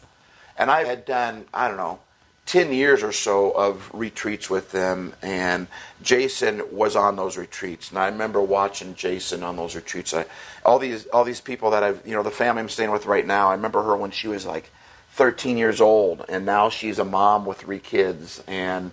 and 0.58 0.70
I 0.70 0.86
had 0.86 1.06
done, 1.06 1.46
I 1.54 1.68
don't 1.68 1.78
know, 1.78 2.00
10 2.46 2.74
years 2.74 3.04
or 3.04 3.12
so 3.12 3.52
of 3.52 3.90
retreats 3.94 4.50
with 4.50 4.72
them, 4.72 5.14
and 5.22 5.68
Jason 6.02 6.62
was 6.72 6.96
on 6.96 7.16
those 7.16 7.38
retreats. 7.38 7.90
And 7.90 7.98
I 7.98 8.08
remember 8.08 8.42
watching 8.42 8.96
Jason 8.96 9.44
on 9.44 9.56
those 9.56 9.76
retreats. 9.76 10.14
I, 10.14 10.26
all 10.66 10.78
these 10.78 11.06
all 11.08 11.24
these 11.24 11.42
people 11.42 11.72
that 11.72 11.84
I've 11.84 12.06
you 12.06 12.14
know 12.14 12.24
the 12.24 12.32
family 12.32 12.62
I'm 12.62 12.70
staying 12.70 12.92
with 12.92 13.06
right 13.06 13.26
now. 13.26 13.50
I 13.50 13.54
remember 13.54 13.82
her 13.84 13.96
when 13.96 14.12
she 14.12 14.28
was 14.28 14.46
like 14.46 14.70
13 15.14 15.58
years 15.58 15.80
old, 15.80 16.26
and 16.28 16.46
now 16.46 16.70
she's 16.70 17.00
a 17.00 17.06
mom 17.06 17.46
with 17.46 17.60
three 17.60 17.80
kids. 17.80 18.44
And 18.48 18.92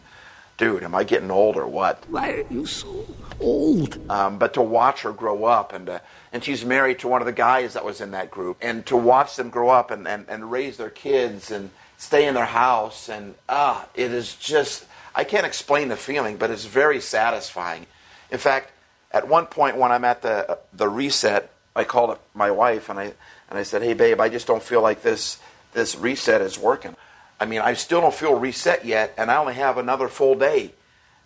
dude, 0.59 0.83
am 0.83 0.95
I 0.95 1.05
getting 1.05 1.31
old 1.31 1.57
or 1.57 1.67
what? 1.67 2.05
Why 2.09 2.31
are 2.33 2.45
you 2.53 2.67
so 2.67 3.07
old? 3.41 3.99
um, 4.11 4.39
but 4.39 4.55
to 4.55 4.63
watch 4.63 5.03
her 5.03 5.13
grow 5.13 5.45
up 5.45 5.73
and 5.73 5.87
to, 5.87 6.03
and 6.33 6.45
she's 6.45 6.65
married 6.65 6.99
to 6.99 7.09
one 7.09 7.23
of 7.23 7.27
the 7.27 7.33
guys 7.33 7.73
that 7.73 7.85
was 7.85 8.01
in 8.01 8.11
that 8.11 8.31
group 8.31 8.59
and 8.61 8.85
to 8.87 8.97
watch 8.97 9.37
them 9.37 9.49
grow 9.49 9.71
up 9.71 9.91
and, 9.91 10.07
and, 10.07 10.27
and 10.29 10.51
raise 10.51 10.77
their 10.77 10.91
kids 10.91 11.51
and 11.51 11.71
stay 11.97 12.27
in 12.27 12.35
their 12.35 12.47
house 12.47 13.09
and 13.09 13.35
ah 13.49 13.87
it 13.95 14.11
is 14.11 14.35
just 14.37 14.87
i 15.15 15.23
can't 15.23 15.47
explain 15.47 15.89
the 15.89 15.97
feeling 15.97 16.37
but 16.39 16.51
it's 16.51 16.65
very 16.65 17.01
satisfying 17.01 17.87
in 18.31 18.39
fact 18.39 18.73
at 19.13 19.29
one 19.29 19.45
point 19.45 19.77
when 19.77 19.93
i'm 19.93 20.05
at 20.05 20.23
the 20.23 20.59
the 20.73 20.89
reset 20.89 21.51
i 21.77 21.85
called 21.85 22.11
up 22.11 22.23
my 22.35 22.51
wife 22.51 22.89
and 22.89 22.99
i 22.99 23.05
and 23.05 23.59
i 23.59 23.63
said 23.63 23.83
hey 23.83 23.93
babe 23.93 24.19
i 24.19 24.31
just 24.31 24.47
don't 24.47 24.63
feel 24.63 24.81
like 24.81 25.03
this 25.03 25.39
this 25.73 25.97
reset 25.97 26.41
is 26.41 26.59
working 26.59 26.97
i 27.39 27.45
mean 27.45 27.61
i 27.61 27.75
still 27.75 28.01
don't 28.01 28.15
feel 28.15 28.35
reset 28.35 28.85
yet 28.85 29.15
and 29.17 29.31
i 29.31 29.37
only 29.37 29.55
have 29.55 29.79
another 29.79 30.09
full 30.09 30.35
day 30.35 30.73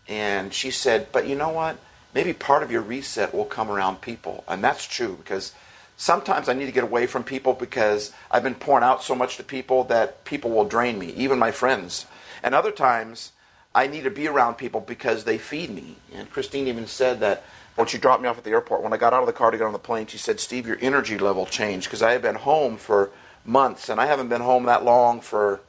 and 0.08 0.52
she 0.52 0.70
said, 0.70 1.08
But 1.12 1.26
you 1.26 1.34
know 1.34 1.50
what? 1.50 1.78
Maybe 2.14 2.32
part 2.32 2.62
of 2.62 2.70
your 2.70 2.82
reset 2.82 3.34
will 3.34 3.44
come 3.44 3.70
around 3.70 4.00
people. 4.00 4.44
And 4.46 4.62
that's 4.62 4.86
true 4.86 5.16
because 5.16 5.52
sometimes 5.96 6.48
I 6.48 6.52
need 6.52 6.66
to 6.66 6.72
get 6.72 6.84
away 6.84 7.06
from 7.06 7.24
people 7.24 7.54
because 7.54 8.12
I've 8.30 8.42
been 8.42 8.54
pouring 8.54 8.84
out 8.84 9.02
so 9.02 9.14
much 9.14 9.36
to 9.36 9.42
people 9.42 9.84
that 9.84 10.24
people 10.24 10.50
will 10.50 10.64
drain 10.64 10.98
me, 10.98 11.08
even 11.14 11.38
my 11.38 11.50
friends. 11.50 12.06
And 12.42 12.54
other 12.54 12.70
times 12.70 13.32
I 13.74 13.86
need 13.86 14.04
to 14.04 14.10
be 14.10 14.28
around 14.28 14.54
people 14.54 14.80
because 14.80 15.24
they 15.24 15.38
feed 15.38 15.70
me. 15.70 15.96
And 16.14 16.30
Christine 16.30 16.68
even 16.68 16.86
said 16.86 17.20
that 17.20 17.42
when 17.74 17.88
she 17.88 17.98
dropped 17.98 18.22
me 18.22 18.28
off 18.28 18.38
at 18.38 18.44
the 18.44 18.50
airport, 18.50 18.82
when 18.82 18.92
I 18.92 18.96
got 18.98 19.12
out 19.12 19.22
of 19.22 19.26
the 19.26 19.32
car 19.32 19.50
to 19.50 19.58
get 19.58 19.66
on 19.66 19.72
the 19.72 19.78
plane, 19.80 20.06
she 20.06 20.18
said, 20.18 20.38
Steve, 20.38 20.66
your 20.66 20.78
energy 20.80 21.18
level 21.18 21.46
changed 21.46 21.88
because 21.88 22.02
I 22.02 22.12
had 22.12 22.22
been 22.22 22.36
home 22.36 22.76
for 22.76 23.10
months 23.44 23.88
and 23.88 24.00
I 24.00 24.06
haven't 24.06 24.28
been 24.28 24.40
home 24.40 24.64
that 24.64 24.84
long 24.84 25.20
for 25.20 25.60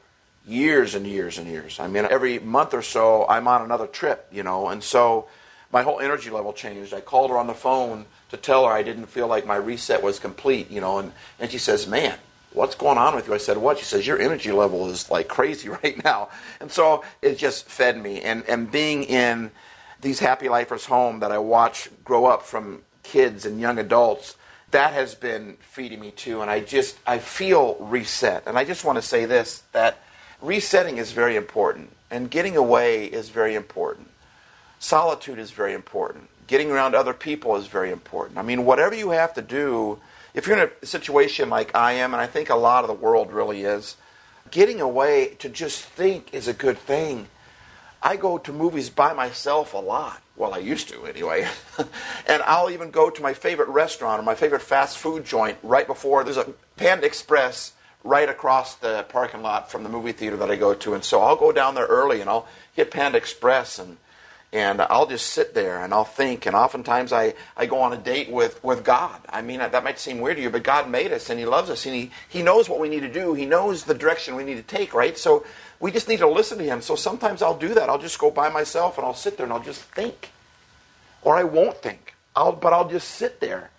years 0.48 0.96
and 0.96 1.06
years 1.06 1.38
and 1.38 1.48
years. 1.48 1.80
I 1.80 1.88
mean, 1.88 2.06
every 2.10 2.40
month 2.40 2.74
or 2.74 2.82
so, 2.82 3.26
I'm 3.28 3.48
on 3.48 3.62
another 3.62 3.88
trip, 3.88 4.28
you 4.32 4.44
know, 4.44 4.68
and 4.70 4.84
so 4.84 5.28
my 5.72 5.82
whole 5.82 6.00
energy 6.00 6.30
level 6.30 6.54
changed. 6.54 6.94
I 6.94 7.02
called 7.02 7.32
her 7.32 7.38
on 7.38 7.48
the 7.48 7.54
phone 7.54 8.06
to 8.30 8.38
tell 8.38 8.66
her 8.66 8.72
I 8.72 8.84
didn't 8.84 9.08
feel 9.08 9.28
like 9.28 9.46
my 9.46 9.56
reset 9.56 10.02
was 10.02 10.20
complete, 10.20 10.70
you 10.72 10.82
know, 10.82 11.00
and, 11.00 11.12
and 11.40 11.52
she 11.52 11.58
says, 11.58 11.88
Man, 11.88 12.18
what's 12.54 12.76
going 12.76 12.98
on 12.98 13.16
with 13.16 13.28
you? 13.28 13.34
I 13.34 13.38
said, 13.38 13.58
What? 13.58 13.78
She 13.78 13.86
says, 13.86 14.06
Your 14.08 14.20
energy 14.20 14.52
level 14.52 14.90
is 14.90 15.10
like 15.10 15.28
crazy 15.28 15.70
right 15.84 16.02
now. 16.04 16.30
And 16.60 16.72
so 16.72 17.04
it 17.22 17.38
just 17.38 17.68
fed 17.68 18.02
me. 18.02 18.22
And, 18.22 18.44
and 18.48 18.72
being 18.72 19.04
in 19.04 19.52
these 20.02 20.20
happy 20.20 20.50
lifers 20.50 20.86
home 20.86 21.20
that 21.20 21.32
I 21.32 21.40
watch 21.40 21.90
grow 22.04 22.26
up 22.26 22.44
from 22.44 22.84
kids 23.04 23.46
and 23.46 23.60
young 23.60 23.80
adults, 23.80 24.36
that 24.76 24.92
has 24.92 25.16
been 25.16 25.56
feeding 25.62 26.02
me 26.02 26.12
too. 26.12 26.42
And 26.42 26.52
I 26.52 26.60
just, 26.60 26.98
I 27.08 27.18
feel 27.18 27.78
reset. 27.80 28.44
And 28.46 28.58
I 28.58 28.66
just 28.66 28.84
want 28.84 28.98
to 28.98 29.02
say 29.02 29.24
this 29.24 29.64
that 29.72 30.00
resetting 30.42 30.98
is 30.98 31.14
very 31.14 31.38
important, 31.38 31.92
and 32.12 32.30
getting 32.30 32.58
away 32.58 33.06
is 33.06 33.30
very 33.30 33.56
important. 33.56 34.10
Solitude 34.80 35.40
is 35.40 35.52
very 35.52 35.74
important. 35.74 36.28
Getting 36.48 36.72
around 36.72 36.94
other 36.94 37.14
people 37.14 37.56
is 37.56 37.68
very 37.68 37.90
important. 37.90 38.38
I 38.38 38.42
mean, 38.42 38.66
whatever 38.66 38.94
you 38.94 39.12
have 39.12 39.34
to 39.36 39.42
do, 39.42 39.98
if 40.34 40.46
you're 40.46 40.58
in 40.58 40.70
a 40.84 40.86
situation 40.86 41.50
like 41.50 41.74
I 41.74 41.94
am, 41.94 42.14
and 42.14 42.22
I 42.22 42.28
think 42.28 42.50
a 42.50 42.56
lot 42.56 42.84
of 42.84 42.90
the 42.90 42.94
world 42.94 43.32
really 43.32 43.64
is, 43.64 43.96
getting 44.52 44.82
away 44.82 45.38
to 45.40 45.48
just 45.48 45.86
think 45.86 46.34
is 46.34 46.50
a 46.50 46.54
good 46.54 46.78
thing. 46.78 47.30
I 48.06 48.18
go 48.18 48.38
to 48.38 48.54
movies 48.54 48.92
by 48.92 49.14
myself 49.14 49.74
a 49.74 49.80
lot. 49.80 50.22
Well, 50.38 50.54
I 50.54 50.60
used 50.60 50.90
to 50.90 51.06
anyway. 51.08 51.48
and 52.28 52.44
I'll 52.44 52.70
even 52.70 52.92
go 52.92 53.10
to 53.10 53.22
my 53.22 53.34
favorite 53.34 53.68
restaurant 53.70 54.20
or 54.20 54.24
my 54.24 54.36
favorite 54.36 54.62
fast 54.62 55.00
food 55.00 55.26
joint 55.26 55.58
right 55.64 55.88
before 55.88 56.24
there's 56.24 56.38
a 56.38 56.54
Panda 56.78 57.08
Express 57.08 57.74
right 58.04 58.30
across 58.30 58.76
the 58.76 59.08
parking 59.10 59.42
lot 59.42 59.72
from 59.72 59.82
the 59.82 59.90
movie 59.90 60.12
theater 60.12 60.38
that 60.38 60.52
I 60.52 60.56
go 60.56 60.76
to. 60.76 60.94
And 60.94 61.04
so 61.04 61.20
I'll 61.20 61.36
go 61.36 61.52
down 61.52 61.74
there 61.74 61.88
early 61.88 62.22
and 62.22 62.30
I'll 62.30 62.48
hit 62.74 62.92
Panda 62.92 63.18
Express 63.18 63.80
and 63.80 63.98
and 64.54 64.82
I'll 64.82 65.06
just 65.06 65.32
sit 65.32 65.54
there 65.54 65.84
and 65.84 65.94
I'll 65.94 66.06
think. 66.06 66.46
And 66.46 66.56
oftentimes 66.56 67.12
I, 67.12 67.34
I 67.58 67.66
go 67.66 67.82
on 67.82 67.92
a 67.92 67.98
date 67.98 68.32
with, 68.32 68.64
with 68.64 68.86
God. 68.86 69.20
I 69.28 69.42
mean, 69.42 69.60
that 69.60 69.84
might 69.84 70.00
seem 70.00 70.22
weird 70.22 70.38
to 70.38 70.44
you, 70.44 70.50
but 70.50 70.64
God 70.64 70.90
made 70.90 71.12
us 71.12 71.30
and 71.30 71.38
He 71.38 71.46
loves 71.46 71.70
us 71.70 71.86
and 71.86 71.94
he, 71.94 72.12
he 72.30 72.42
knows 72.42 72.70
what 72.70 72.80
we 72.80 72.88
need 72.88 73.02
to 73.02 73.12
do. 73.12 73.34
He 73.34 73.46
knows 73.46 73.84
the 73.84 73.94
direction 73.94 74.36
we 74.36 74.46
need 74.46 74.56
to 74.56 74.64
take, 74.64 74.94
right? 74.94 75.18
So 75.18 75.46
we 75.80 75.92
just 75.92 76.08
need 76.08 76.20
to 76.20 76.28
listen 76.28 76.58
to 76.58 76.64
Him. 76.64 76.82
So 76.82 76.96
sometimes 76.96 77.42
I'll 77.42 77.58
do 77.58 77.74
that. 77.74 77.90
I'll 77.90 78.00
just 78.00 78.20
go 78.20 78.32
by 78.32 78.50
myself 78.50 78.98
and 78.98 79.06
I'll 79.06 79.14
sit 79.14 79.38
there 79.38 79.46
and 79.46 79.54
I'll 79.54 79.64
just 79.64 79.82
think. 79.82 80.32
Or 81.22 81.36
I 81.36 81.44
won't 81.44 81.78
think, 81.78 82.14
I'll, 82.36 82.52
but 82.52 82.72
I'll 82.72 82.88
just 82.88 83.10
sit 83.10 83.40
there. 83.40 83.72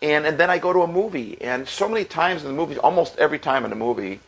And, 0.00 0.26
and 0.26 0.38
then 0.38 0.50
I 0.50 0.58
go 0.58 0.72
to 0.72 0.82
a 0.82 0.86
movie. 0.86 1.40
And 1.40 1.68
so 1.68 1.88
many 1.88 2.04
times 2.04 2.42
in 2.42 2.48
the 2.48 2.54
movie, 2.54 2.78
almost 2.78 3.18
every 3.18 3.38
time 3.38 3.64
in 3.64 3.72
a 3.72 3.76
movie, 3.76 4.20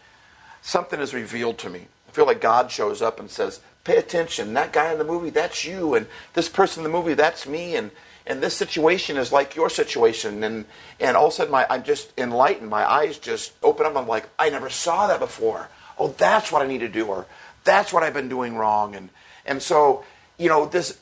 something 0.62 1.00
is 1.00 1.14
revealed 1.14 1.58
to 1.58 1.70
me. 1.70 1.86
I 2.08 2.12
feel 2.12 2.26
like 2.26 2.40
God 2.40 2.70
shows 2.70 3.02
up 3.02 3.18
and 3.18 3.30
says, 3.30 3.60
pay 3.82 3.96
attention. 3.96 4.54
That 4.54 4.72
guy 4.72 4.92
in 4.92 4.98
the 4.98 5.04
movie, 5.04 5.30
that's 5.30 5.64
you. 5.64 5.94
And 5.94 6.06
this 6.34 6.48
person 6.48 6.84
in 6.84 6.90
the 6.90 6.96
movie, 6.96 7.14
that's 7.14 7.46
me. 7.46 7.76
And, 7.76 7.90
and 8.26 8.42
this 8.42 8.56
situation 8.56 9.16
is 9.16 9.32
like 9.32 9.56
your 9.56 9.68
situation. 9.68 10.42
And, 10.42 10.64
and 11.00 11.16
all 11.16 11.26
of 11.26 11.32
a 11.32 11.36
sudden, 11.36 11.52
my, 11.52 11.66
I'm 11.68 11.82
just 11.82 12.12
enlightened. 12.18 12.70
My 12.70 12.88
eyes 12.88 13.18
just 13.18 13.52
open 13.62 13.84
up. 13.84 13.96
I'm 13.96 14.08
like, 14.08 14.28
I 14.38 14.50
never 14.50 14.70
saw 14.70 15.06
that 15.08 15.20
before. 15.20 15.68
Oh, 15.98 16.08
that's 16.08 16.50
what 16.50 16.62
I 16.62 16.66
need 16.66 16.80
to 16.80 16.88
do. 16.88 17.06
Or 17.06 17.26
that's 17.64 17.92
what 17.92 18.02
I've 18.02 18.14
been 18.14 18.28
doing 18.28 18.56
wrong. 18.56 18.94
And, 18.94 19.10
and 19.46 19.62
so, 19.62 20.04
you 20.38 20.48
know, 20.48 20.66
this 20.66 20.98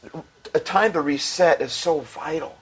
a 0.54 0.60
time 0.60 0.92
to 0.92 1.00
reset 1.00 1.60
is 1.60 1.72
so 1.72 2.00
vital. 2.00 2.56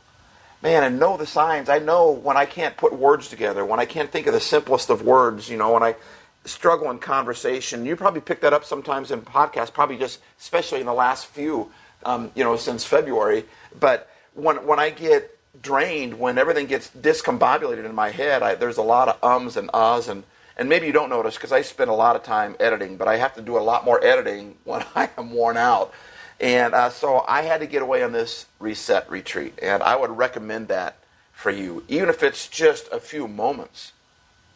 Man, 0.62 0.84
and 0.84 1.00
know 1.00 1.16
the 1.16 1.26
signs. 1.26 1.70
I 1.70 1.78
know 1.78 2.10
when 2.10 2.36
I 2.36 2.44
can't 2.44 2.76
put 2.76 2.92
words 2.92 3.28
together, 3.28 3.64
when 3.64 3.80
I 3.80 3.86
can't 3.86 4.10
think 4.12 4.26
of 4.26 4.34
the 4.34 4.40
simplest 4.40 4.90
of 4.90 5.00
words, 5.00 5.48
you 5.48 5.56
know, 5.56 5.72
when 5.72 5.82
I 5.82 5.96
struggle 6.44 6.90
in 6.90 6.98
conversation. 6.98 7.86
You 7.86 7.96
probably 7.96 8.20
pick 8.20 8.42
that 8.42 8.52
up 8.52 8.64
sometimes 8.64 9.10
in 9.10 9.22
podcasts, 9.22 9.72
probably 9.72 9.96
just 9.96 10.20
especially 10.38 10.80
in 10.80 10.86
the 10.86 10.92
last 10.92 11.26
few, 11.26 11.70
um, 12.04 12.30
you 12.34 12.44
know, 12.44 12.56
since 12.56 12.84
February. 12.84 13.44
But 13.78 14.10
when 14.34 14.66
when 14.66 14.78
I 14.78 14.90
get 14.90 15.36
drained, 15.62 16.18
when 16.18 16.38
everything 16.38 16.66
gets 16.66 16.90
discombobulated 16.90 17.84
in 17.84 17.94
my 17.94 18.10
head, 18.10 18.42
I, 18.42 18.54
there's 18.54 18.78
a 18.78 18.82
lot 18.82 19.08
of 19.08 19.22
ums 19.22 19.56
and 19.56 19.68
uhs, 19.70 20.08
and 20.08 20.24
and 20.60 20.68
maybe 20.68 20.86
you 20.86 20.92
don't 20.92 21.08
notice 21.08 21.36
because 21.36 21.52
I 21.52 21.62
spend 21.62 21.88
a 21.88 21.94
lot 21.94 22.16
of 22.16 22.22
time 22.22 22.54
editing, 22.60 22.98
but 22.98 23.08
I 23.08 23.16
have 23.16 23.34
to 23.36 23.40
do 23.40 23.56
a 23.56 23.60
lot 23.60 23.82
more 23.82 24.04
editing 24.04 24.56
when 24.64 24.84
I 24.94 25.08
am 25.16 25.32
worn 25.32 25.56
out. 25.56 25.92
And 26.38 26.74
uh, 26.74 26.90
so 26.90 27.24
I 27.26 27.42
had 27.42 27.60
to 27.60 27.66
get 27.66 27.82
away 27.82 28.02
on 28.02 28.12
this 28.12 28.46
reset 28.58 29.10
retreat, 29.10 29.58
and 29.62 29.82
I 29.82 29.96
would 29.96 30.10
recommend 30.10 30.68
that 30.68 30.96
for 31.32 31.50
you, 31.50 31.82
even 31.88 32.10
if 32.10 32.22
it's 32.22 32.46
just 32.46 32.88
a 32.92 33.00
few 33.00 33.26
moments. 33.26 33.92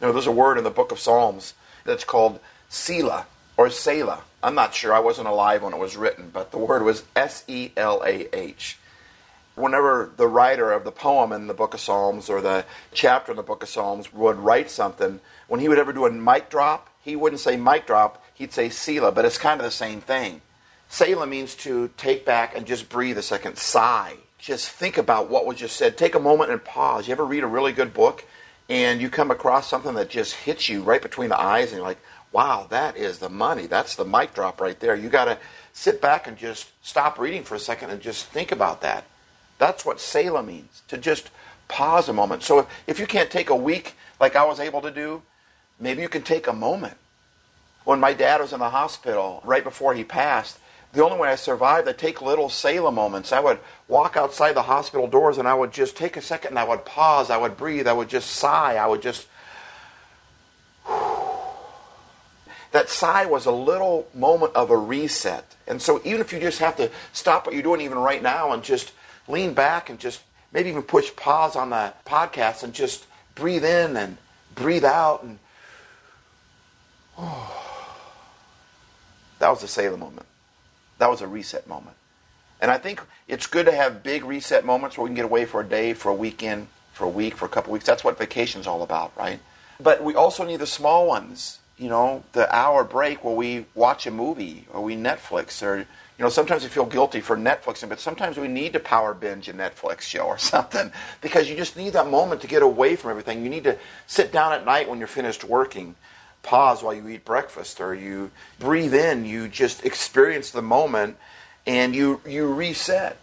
You 0.01 0.07
know, 0.07 0.13
there's 0.13 0.27
a 0.27 0.33
word 0.33 0.59
in 0.59 0.65
the 0.65 0.71
book 0.71 0.93
of 0.93 0.99
Psalms 0.99 1.55
that's 1.85 2.05
called 2.05 2.39
Selah 2.69 3.27
or 3.57 3.71
Selah. 3.71 4.23
I'm 4.43 4.55
not 4.55 4.75
sure. 4.75 4.93
I 4.93 4.99
wasn't 4.99 5.29
alive 5.29 5.63
when 5.63 5.73
it 5.73 5.79
was 5.79 5.97
written, 5.97 6.29
but 6.31 6.51
the 6.51 6.59
word 6.59 6.83
was 6.83 7.05
S 7.17 7.45
E 7.49 7.71
L 7.79 8.03
A 8.05 8.29
H. 8.37 8.79
Whenever 9.55 10.13
the 10.17 10.27
writer 10.27 10.73
of 10.73 10.85
the 10.85 10.91
poem 10.91 11.33
in 11.33 11.47
the 11.47 11.55
book 11.55 11.75
of 11.75 11.81
Psalms 11.81 12.29
or 12.29 12.41
the 12.41 12.65
chapter 12.93 13.33
in 13.33 13.37
the 13.37 13.43
book 13.43 13.63
of 13.63 13.69
Psalms 13.69 14.13
would 14.13 14.37
write 14.37 14.71
something, 14.71 15.21
when 15.47 15.61
he 15.61 15.69
would 15.69 15.79
ever 15.79 15.93
do 15.93 16.07
a 16.07 16.11
mic 16.11 16.51
drop, 16.51 16.91
he 17.01 17.15
wouldn't 17.15 17.41
say 17.41 17.57
mic 17.57 17.87
drop, 17.87 18.25
he'd 18.35 18.53
say 18.53 18.69
Selah, 18.69 19.13
but 19.13 19.25
it's 19.25 19.39
kind 19.39 19.61
of 19.61 19.65
the 19.65 19.71
same 19.71 20.01
thing. 20.01 20.41
Selah 20.89 21.27
means 21.27 21.55
to 21.57 21.91
take 21.97 22.25
back 22.25 22.57
and 22.57 22.67
just 22.67 22.89
breathe 22.89 23.19
a 23.19 23.23
second, 23.23 23.57
sigh. 23.57 24.15
Just 24.39 24.69
think 24.69 24.99
about 24.99 25.31
what 25.31 25.47
was 25.47 25.59
just 25.59 25.77
said. 25.77 25.97
Take 25.97 26.15
a 26.15 26.21
moment 26.21 26.51
and 26.51 26.63
pause. 26.63 27.09
You 27.09 27.13
ever 27.13 27.25
read 27.25 27.45
a 27.45 27.49
really 27.49 27.73
good 27.73 27.95
book 27.95 28.25
and 28.69 29.01
you 29.01 29.09
come 29.09 29.31
across 29.31 29.69
something 29.69 29.95
that 29.95 30.11
just 30.11 30.35
hits 30.35 30.69
you 30.69 30.83
right 30.83 31.03
between 31.03 31.29
the 31.29 31.41
eyes 31.41 31.69
and 31.69 31.79
you're 31.79 31.87
like, 31.87 32.01
wow, 32.33 32.67
that 32.71 32.97
is 32.97 33.19
the 33.19 33.29
money. 33.29 33.67
That's 33.67 33.97
the 33.97 34.05
mic 34.05 34.35
drop 34.35 34.61
right 34.61 34.79
there. 34.81 34.97
You 34.97 35.09
got 35.09 35.27
to 35.27 35.39
sit 35.73 36.01
back 36.01 36.27
and 36.27 36.37
just 36.37 36.71
stop 36.85 37.19
reading 37.19 37.45
for 37.45 37.55
a 37.55 37.61
second 37.61 37.91
and 37.91 38.01
just 38.01 38.27
think 38.27 38.53
about 38.53 38.81
that. 38.81 39.05
That's 39.65 39.87
what 39.87 39.99
Selah 39.99 40.43
means, 40.43 40.83
to 40.89 40.99
just 40.99 41.31
pause 41.69 42.11
a 42.11 42.13
moment. 42.13 42.43
So 42.43 42.59
if, 42.59 42.67
if 42.87 42.99
you 42.99 43.07
can't 43.07 43.31
take 43.31 43.49
a 43.49 43.57
week 43.57 43.95
like 44.21 44.37
I 44.37 44.45
was 44.45 44.61
able 44.61 44.83
to 44.83 44.91
do, 44.91 45.23
maybe 45.81 46.03
you 46.03 46.09
can 46.11 46.21
take 46.21 46.47
a 46.47 46.53
moment. 46.53 46.99
When 47.85 47.99
my 47.99 48.13
dad 48.13 48.43
was 48.43 48.53
in 48.53 48.59
the 48.59 48.69
hospital, 48.69 49.41
right 49.43 49.65
before 49.65 49.95
he 49.95 50.05
passed, 50.05 50.59
the 50.93 51.03
only 51.03 51.17
way 51.17 51.31
I 51.31 51.37
survived, 51.37 51.89
I'd 51.89 51.97
take 51.97 52.21
little 52.21 52.51
Selah 52.51 52.93
moments. 52.93 53.33
I 53.33 53.41
would 53.41 53.59
walk 53.89 54.19
outside 54.19 54.53
the 54.53 54.65
hospital 54.65 55.07
doors 55.07 55.39
and 55.39 55.49
I 55.49 55.55
would 55.55 55.73
just 55.73 55.97
take 55.97 56.19
a 56.19 56.21
second 56.21 56.51
and 56.51 56.59
I 56.59 56.65
would 56.65 56.85
pause, 56.85 57.31
I 57.31 57.39
would 57.39 57.57
breathe, 57.57 57.87
I 57.87 57.95
would 57.95 58.11
just 58.11 58.33
sigh, 58.33 58.77
I 58.77 58.87
would 58.87 59.01
just. 59.01 59.27
That 62.73 62.91
sigh 62.91 63.25
was 63.25 63.47
a 63.47 63.53
little 63.53 64.09
moment 64.13 64.57
of 64.57 64.69
a 64.69 64.77
reset. 64.77 65.55
And 65.69 65.81
so 65.81 66.03
even 66.05 66.21
if 66.21 66.33
you 66.33 66.41
just 66.41 66.59
have 66.59 66.77
to 66.79 66.91
stop 67.13 67.47
what 67.47 67.55
you're 67.55 67.63
doing 67.63 67.81
even 67.81 67.99
right 67.99 68.21
now 68.21 68.53
and 68.53 68.65
just 68.65 68.91
lean 69.29 69.55
back 69.55 69.91
and 69.91 69.99
just 69.99 70.23
maybe 70.53 70.69
even 70.69 70.83
push 70.83 71.15
pause 71.17 71.57
on 71.57 71.71
the 71.71 71.93
podcast 72.07 72.63
and 72.63 72.73
just 72.73 73.07
breathe 73.35 73.65
in 73.65 73.97
and 73.97 74.17
breathe 74.55 74.85
out 74.85 75.23
and 75.23 75.39
That 79.41 79.51
was 79.51 79.63
a 79.63 79.69
Selah 79.69 79.99
moment. 79.99 80.27
That 80.99 81.11
was 81.11 81.21
a 81.21 81.27
reset 81.27 81.67
moment. 81.67 81.97
And 82.61 82.71
I 82.71 82.79
think 82.79 83.03
it's 83.29 83.47
good 83.47 83.67
to 83.67 83.73
have 83.73 84.03
big 84.03 84.25
reset 84.25 84.65
moments 84.65 84.97
where 84.97 85.05
we 85.05 85.11
can 85.11 85.17
get 85.17 85.27
away 85.27 85.45
for 85.45 85.61
a 85.61 85.67
day, 85.67 85.93
for 85.93 86.09
a 86.09 86.15
weekend, 86.15 86.69
for 86.93 87.05
a 87.05 87.09
week, 87.09 87.37
for 87.37 87.45
a 87.45 87.49
couple 87.49 87.73
weeks. 87.73 87.85
That's 87.85 88.03
what 88.03 88.17
vacation's 88.17 88.67
all 88.67 88.83
about, 88.83 89.13
right? 89.19 89.41
But 89.79 90.03
we 90.03 90.15
also 90.15 90.45
need 90.45 90.61
the 90.61 90.67
small 90.67 91.07
ones. 91.07 91.59
You 91.77 91.89
know, 91.89 92.23
the 92.33 92.51
hour 92.55 92.85
break 92.85 93.25
where 93.25 93.35
we 93.35 93.67
watch 93.75 94.07
a 94.07 94.11
movie 94.11 94.67
or 94.73 94.83
we 94.83 94.97
Netflix 94.97 95.63
or 95.63 95.87
you 96.19 96.23
know, 96.23 96.29
sometimes 96.29 96.63
we 96.63 96.69
feel 96.69 96.87
guilty 96.87 97.21
for 97.21 97.37
Netflixing, 97.37 97.89
but 97.89 97.99
sometimes 97.99 98.37
we 98.37 98.47
need 98.47 98.73
to 98.75 98.81
power 98.81 99.15
binge 99.15 99.49
a 99.49 99.53
Netflix 99.53 100.03
show 100.03 100.23
or 100.27 100.39
something 100.39 100.93
because 101.21 101.49
you 101.49 101.57
just 101.57 101.77
need 101.77 101.95
that 101.95 102.09
moment 102.09 102.41
to 102.43 102.47
get 102.47 102.63
away 102.63 102.95
from 102.97 103.11
everything. 103.11 103.43
You 103.43 103.51
need 103.51 103.65
to 103.65 103.79
sit 104.07 104.33
down 104.33 104.53
at 104.53 104.65
night 104.65 104.89
when 104.89 104.99
you're 104.99 105.09
finished 105.09 105.43
working, 105.43 105.97
pause 106.43 106.83
while 106.83 106.95
you 106.95 107.09
eat 107.09 107.25
breakfast, 107.25 107.81
or 107.81 107.95
you 107.95 108.31
breathe 108.61 108.95
in, 108.95 109.25
you 109.25 109.49
just 109.49 109.85
experience 109.85 110.51
the 110.51 110.63
moment 110.63 111.17
and 111.67 111.97
you, 111.97 112.21
you 112.27 112.53
reset 112.53 113.17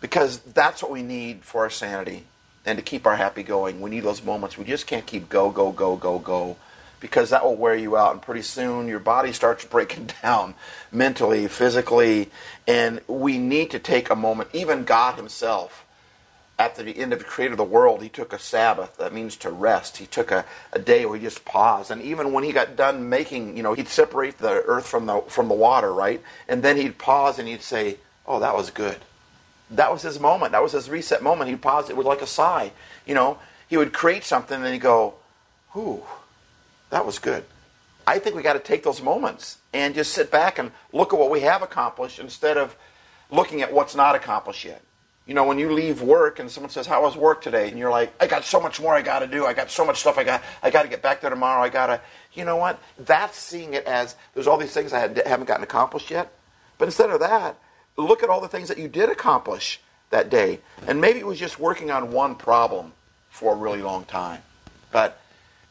because 0.00 0.38
that's 0.38 0.82
what 0.82 0.92
we 0.92 1.02
need 1.02 1.42
for 1.42 1.62
our 1.62 1.70
sanity 1.70 2.24
and 2.64 2.78
to 2.78 2.82
keep 2.82 3.06
our 3.06 3.16
happy 3.16 3.42
going. 3.42 3.80
We 3.80 3.90
need 3.90 4.04
those 4.04 4.22
moments. 4.22 4.56
We 4.56 4.64
just 4.64 4.86
can't 4.86 5.06
keep 5.06 5.28
go, 5.28 5.50
go, 5.50 5.72
go, 5.72 5.96
go, 5.96 6.18
go 6.18 6.56
because 7.00 7.30
that 7.30 7.42
will 7.42 7.56
wear 7.56 7.74
you 7.74 7.96
out 7.96 8.12
and 8.12 8.22
pretty 8.22 8.42
soon 8.42 8.86
your 8.86 9.00
body 9.00 9.32
starts 9.32 9.64
breaking 9.64 10.10
down 10.22 10.54
mentally 10.92 11.48
physically 11.48 12.30
and 12.68 13.00
we 13.08 13.38
need 13.38 13.70
to 13.70 13.78
take 13.78 14.10
a 14.10 14.16
moment. 14.16 14.50
Even 14.52 14.84
god 14.84 15.16
himself 15.16 15.84
at 16.58 16.76
the 16.76 16.98
end 16.98 17.14
of 17.14 17.18
the 17.18 17.24
creator 17.24 17.54
of 17.54 17.58
the 17.58 17.64
world 17.64 18.02
he 18.02 18.08
took 18.10 18.32
a 18.32 18.38
sabbath. 18.38 18.98
That 18.98 19.14
means 19.14 19.34
to 19.36 19.50
rest. 19.50 19.96
He 19.96 20.06
took 20.06 20.30
a, 20.30 20.44
a 20.72 20.78
day 20.78 21.06
where 21.06 21.16
he 21.16 21.24
just 21.24 21.46
paused. 21.46 21.90
And 21.90 22.02
even 22.02 22.32
when 22.32 22.44
he 22.44 22.52
got 22.52 22.76
done 22.76 23.08
making 23.08 23.56
you 23.56 23.62
know 23.62 23.72
he'd 23.72 23.88
separate 23.88 24.38
the 24.38 24.62
earth 24.66 24.86
from 24.86 25.06
the 25.06 25.22
from 25.28 25.48
the 25.48 25.54
water 25.54 25.92
right? 25.92 26.22
And 26.48 26.62
then 26.62 26.76
he'd 26.76 26.98
pause 26.98 27.38
and 27.38 27.48
he'd 27.48 27.62
say 27.62 27.96
oh 28.26 28.38
that 28.40 28.54
was 28.54 28.70
good. 28.70 28.98
That 29.72 29.92
was 29.92 30.02
his 30.02 30.18
moment. 30.18 30.52
That 30.52 30.62
was 30.62 30.72
his 30.72 30.90
reset 30.90 31.22
moment. 31.22 31.48
He'd 31.48 31.62
pause 31.62 31.88
it 31.88 31.96
was 31.96 32.06
like 32.06 32.22
a 32.22 32.26
sigh. 32.26 32.72
You 33.06 33.14
know 33.14 33.38
he 33.66 33.76
would 33.76 33.92
create 33.92 34.24
something 34.24 34.62
and 34.62 34.72
he'd 34.72 34.80
go 34.80 35.14
whew 35.72 36.02
that 36.90 37.06
was 37.06 37.18
good. 37.18 37.44
I 38.06 38.18
think 38.18 38.34
we 38.34 38.42
got 38.42 38.54
to 38.54 38.60
take 38.60 38.82
those 38.82 39.02
moments 39.02 39.58
and 39.72 39.94
just 39.94 40.12
sit 40.12 40.30
back 40.30 40.58
and 40.58 40.72
look 40.92 41.12
at 41.12 41.18
what 41.18 41.30
we 41.30 41.40
have 41.40 41.62
accomplished 41.62 42.18
instead 42.18 42.56
of 42.56 42.76
looking 43.30 43.62
at 43.62 43.72
what's 43.72 43.94
not 43.94 44.14
accomplished 44.14 44.64
yet. 44.64 44.82
You 45.26 45.34
know, 45.34 45.44
when 45.44 45.58
you 45.58 45.72
leave 45.72 46.02
work 46.02 46.40
and 46.40 46.50
someone 46.50 46.70
says, 46.70 46.88
"How 46.88 47.02
was 47.02 47.16
work 47.16 47.40
today?" 47.40 47.68
and 47.68 47.78
you're 47.78 47.90
like, 47.90 48.12
"I 48.20 48.26
got 48.26 48.44
so 48.44 48.58
much 48.58 48.80
more 48.80 48.94
I 48.94 49.02
got 49.02 49.20
to 49.20 49.28
do. 49.28 49.46
I 49.46 49.52
got 49.52 49.70
so 49.70 49.84
much 49.84 50.00
stuff 50.00 50.18
I 50.18 50.24
got. 50.24 50.42
I 50.60 50.70
got 50.70 50.82
to 50.82 50.88
get 50.88 51.02
back 51.02 51.20
there 51.20 51.30
tomorrow. 51.30 51.62
I 51.62 51.68
got 51.68 51.86
to." 51.86 52.00
You 52.32 52.44
know 52.44 52.56
what? 52.56 52.80
That's 52.98 53.38
seeing 53.38 53.74
it 53.74 53.84
as 53.84 54.16
there's 54.34 54.48
all 54.48 54.56
these 54.56 54.72
things 54.72 54.92
I 54.92 55.00
haven't 55.00 55.44
gotten 55.44 55.62
accomplished 55.62 56.10
yet. 56.10 56.32
But 56.78 56.86
instead 56.86 57.10
of 57.10 57.20
that, 57.20 57.56
look 57.96 58.24
at 58.24 58.30
all 58.30 58.40
the 58.40 58.48
things 58.48 58.68
that 58.68 58.78
you 58.78 58.88
did 58.88 59.08
accomplish 59.08 59.80
that 60.08 60.30
day. 60.30 60.60
And 60.88 61.00
maybe 61.00 61.20
it 61.20 61.26
was 61.26 61.38
just 61.38 61.60
working 61.60 61.90
on 61.92 62.10
one 62.10 62.34
problem 62.34 62.92
for 63.28 63.52
a 63.52 63.56
really 63.56 63.82
long 63.82 64.06
time. 64.06 64.42
But 64.90 65.19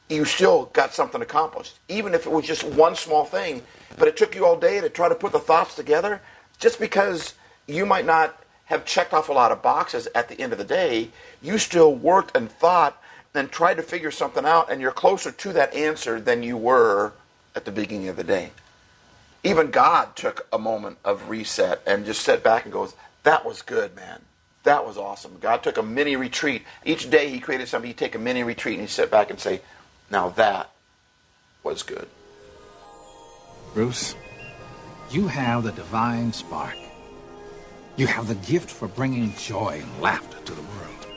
you 0.09 0.25
still 0.25 0.65
got 0.73 0.93
something 0.93 1.21
accomplished, 1.21 1.77
even 1.87 2.13
if 2.13 2.25
it 2.25 2.31
was 2.31 2.45
just 2.45 2.63
one 2.63 2.95
small 2.95 3.25
thing. 3.25 3.61
But 3.97 4.07
it 4.07 4.17
took 4.17 4.35
you 4.35 4.45
all 4.45 4.59
day 4.59 4.81
to 4.81 4.89
try 4.89 5.07
to 5.07 5.15
put 5.15 5.31
the 5.31 5.39
thoughts 5.39 5.75
together. 5.75 6.21
Just 6.57 6.79
because 6.79 7.35
you 7.67 7.85
might 7.85 8.05
not 8.05 8.43
have 8.65 8.85
checked 8.85 9.13
off 9.13 9.29
a 9.29 9.33
lot 9.33 9.51
of 9.51 9.61
boxes 9.61 10.07
at 10.13 10.27
the 10.27 10.39
end 10.39 10.51
of 10.51 10.57
the 10.57 10.65
day, 10.65 11.09
you 11.41 11.57
still 11.57 11.93
worked 11.93 12.35
and 12.35 12.51
thought 12.51 13.01
and 13.33 13.51
tried 13.51 13.75
to 13.75 13.83
figure 13.83 14.11
something 14.11 14.45
out, 14.45 14.71
and 14.71 14.81
you're 14.81 14.91
closer 14.91 15.31
to 15.31 15.53
that 15.53 15.73
answer 15.73 16.19
than 16.19 16.43
you 16.43 16.57
were 16.57 17.13
at 17.55 17.65
the 17.65 17.71
beginning 17.71 18.09
of 18.09 18.15
the 18.15 18.23
day. 18.23 18.51
Even 19.43 19.71
God 19.71 20.15
took 20.15 20.47
a 20.51 20.57
moment 20.57 20.97
of 21.05 21.29
reset 21.29 21.81
and 21.85 22.05
just 22.05 22.21
sat 22.21 22.43
back 22.43 22.65
and 22.65 22.73
goes, 22.73 22.95
That 23.23 23.45
was 23.45 23.61
good, 23.61 23.95
man. 23.95 24.21
That 24.63 24.85
was 24.85 24.97
awesome. 24.97 25.37
God 25.39 25.63
took 25.63 25.77
a 25.77 25.83
mini 25.83 26.15
retreat. 26.15 26.63
Each 26.83 27.09
day 27.09 27.29
he 27.29 27.39
created 27.39 27.67
something, 27.67 27.87
he'd 27.87 27.97
take 27.97 28.15
a 28.15 28.19
mini 28.19 28.43
retreat 28.43 28.73
and 28.73 28.81
he'd 28.81 28.93
sit 28.93 29.09
back 29.09 29.29
and 29.29 29.39
say, 29.39 29.61
now 30.11 30.29
that 30.29 30.71
was 31.63 31.83
good. 31.83 32.07
Bruce, 33.73 34.15
you 35.11 35.27
have 35.27 35.63
the 35.63 35.71
divine 35.71 36.33
spark. 36.33 36.75
You 37.97 38.07
have 38.07 38.27
the 38.27 38.35
gift 38.35 38.69
for 38.69 38.87
bringing 38.87 39.33
joy 39.35 39.81
and 39.83 40.01
laughter 40.01 40.37
to 40.39 40.53
the 40.53 40.61
world. 40.61 41.07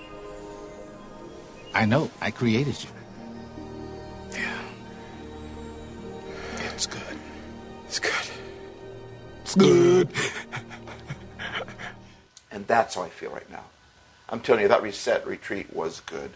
I 1.74 1.86
know 1.86 2.10
I 2.20 2.30
created 2.30 2.82
you. 2.82 2.90
Yeah. 4.32 4.58
It's 6.74 6.86
good. 6.86 7.02
It's 7.86 7.98
good. 7.98 8.30
It's 9.42 9.54
good. 9.54 10.08
and 12.50 12.66
that's 12.66 12.96
how 12.96 13.02
I 13.02 13.08
feel 13.08 13.30
right 13.30 13.50
now. 13.50 13.64
I'm 14.28 14.40
telling 14.40 14.62
you, 14.62 14.68
that 14.68 14.82
reset 14.82 15.26
retreat 15.26 15.72
was 15.74 16.00
good. 16.00 16.30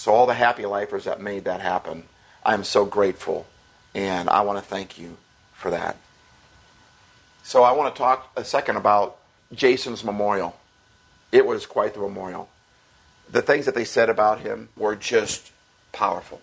So, 0.00 0.14
all 0.14 0.24
the 0.24 0.32
happy 0.32 0.64
lifers 0.64 1.04
that 1.04 1.20
made 1.20 1.44
that 1.44 1.60
happen, 1.60 2.04
I'm 2.42 2.64
so 2.64 2.86
grateful. 2.86 3.46
And 3.94 4.30
I 4.30 4.40
want 4.40 4.58
to 4.58 4.64
thank 4.64 4.98
you 4.98 5.18
for 5.52 5.70
that. 5.72 5.98
So, 7.42 7.64
I 7.64 7.72
want 7.72 7.94
to 7.94 7.98
talk 7.98 8.32
a 8.34 8.42
second 8.42 8.76
about 8.76 9.18
Jason's 9.52 10.02
memorial. 10.02 10.56
It 11.32 11.44
was 11.44 11.66
quite 11.66 11.92
the 11.92 12.00
memorial. 12.00 12.48
The 13.30 13.42
things 13.42 13.66
that 13.66 13.74
they 13.74 13.84
said 13.84 14.08
about 14.08 14.40
him 14.40 14.70
were 14.74 14.96
just 14.96 15.52
powerful. 15.92 16.40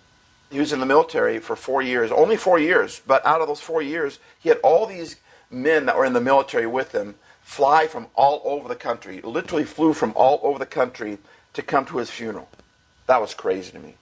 He 0.52 0.60
was 0.60 0.72
in 0.72 0.80
the 0.80 0.86
military 0.86 1.40
for 1.40 1.56
four 1.56 1.82
years, 1.82 2.12
only 2.12 2.38
four 2.38 2.60
years, 2.60 3.02
but 3.08 3.26
out 3.26 3.42
of 3.42 3.48
those 3.48 3.60
four 3.60 3.82
years, 3.82 4.20
he 4.40 4.50
had 4.50 4.60
all 4.60 4.86
these 4.86 5.16
men 5.50 5.88
that 5.88 5.98
were 5.98 6.06
in 6.06 6.14
the 6.14 6.22
military 6.22 6.68
with 6.68 6.92
him 6.92 7.16
fly 7.42 7.88
from 7.88 8.06
all 8.14 8.40
over 8.46 8.68
the 8.68 8.76
country, 8.76 9.20
literally 9.24 9.64
flew 9.64 9.94
from 9.94 10.14
all 10.16 10.40
over 10.44 10.60
the 10.60 10.66
country 10.68 11.18
to 11.54 11.64
come 11.64 11.86
to 11.86 11.98
his 11.98 12.12
funeral. 12.12 12.48
That 13.08 13.22
was 13.22 13.34
crazy 13.34 13.72
to 13.72 13.80
me. 13.80 13.96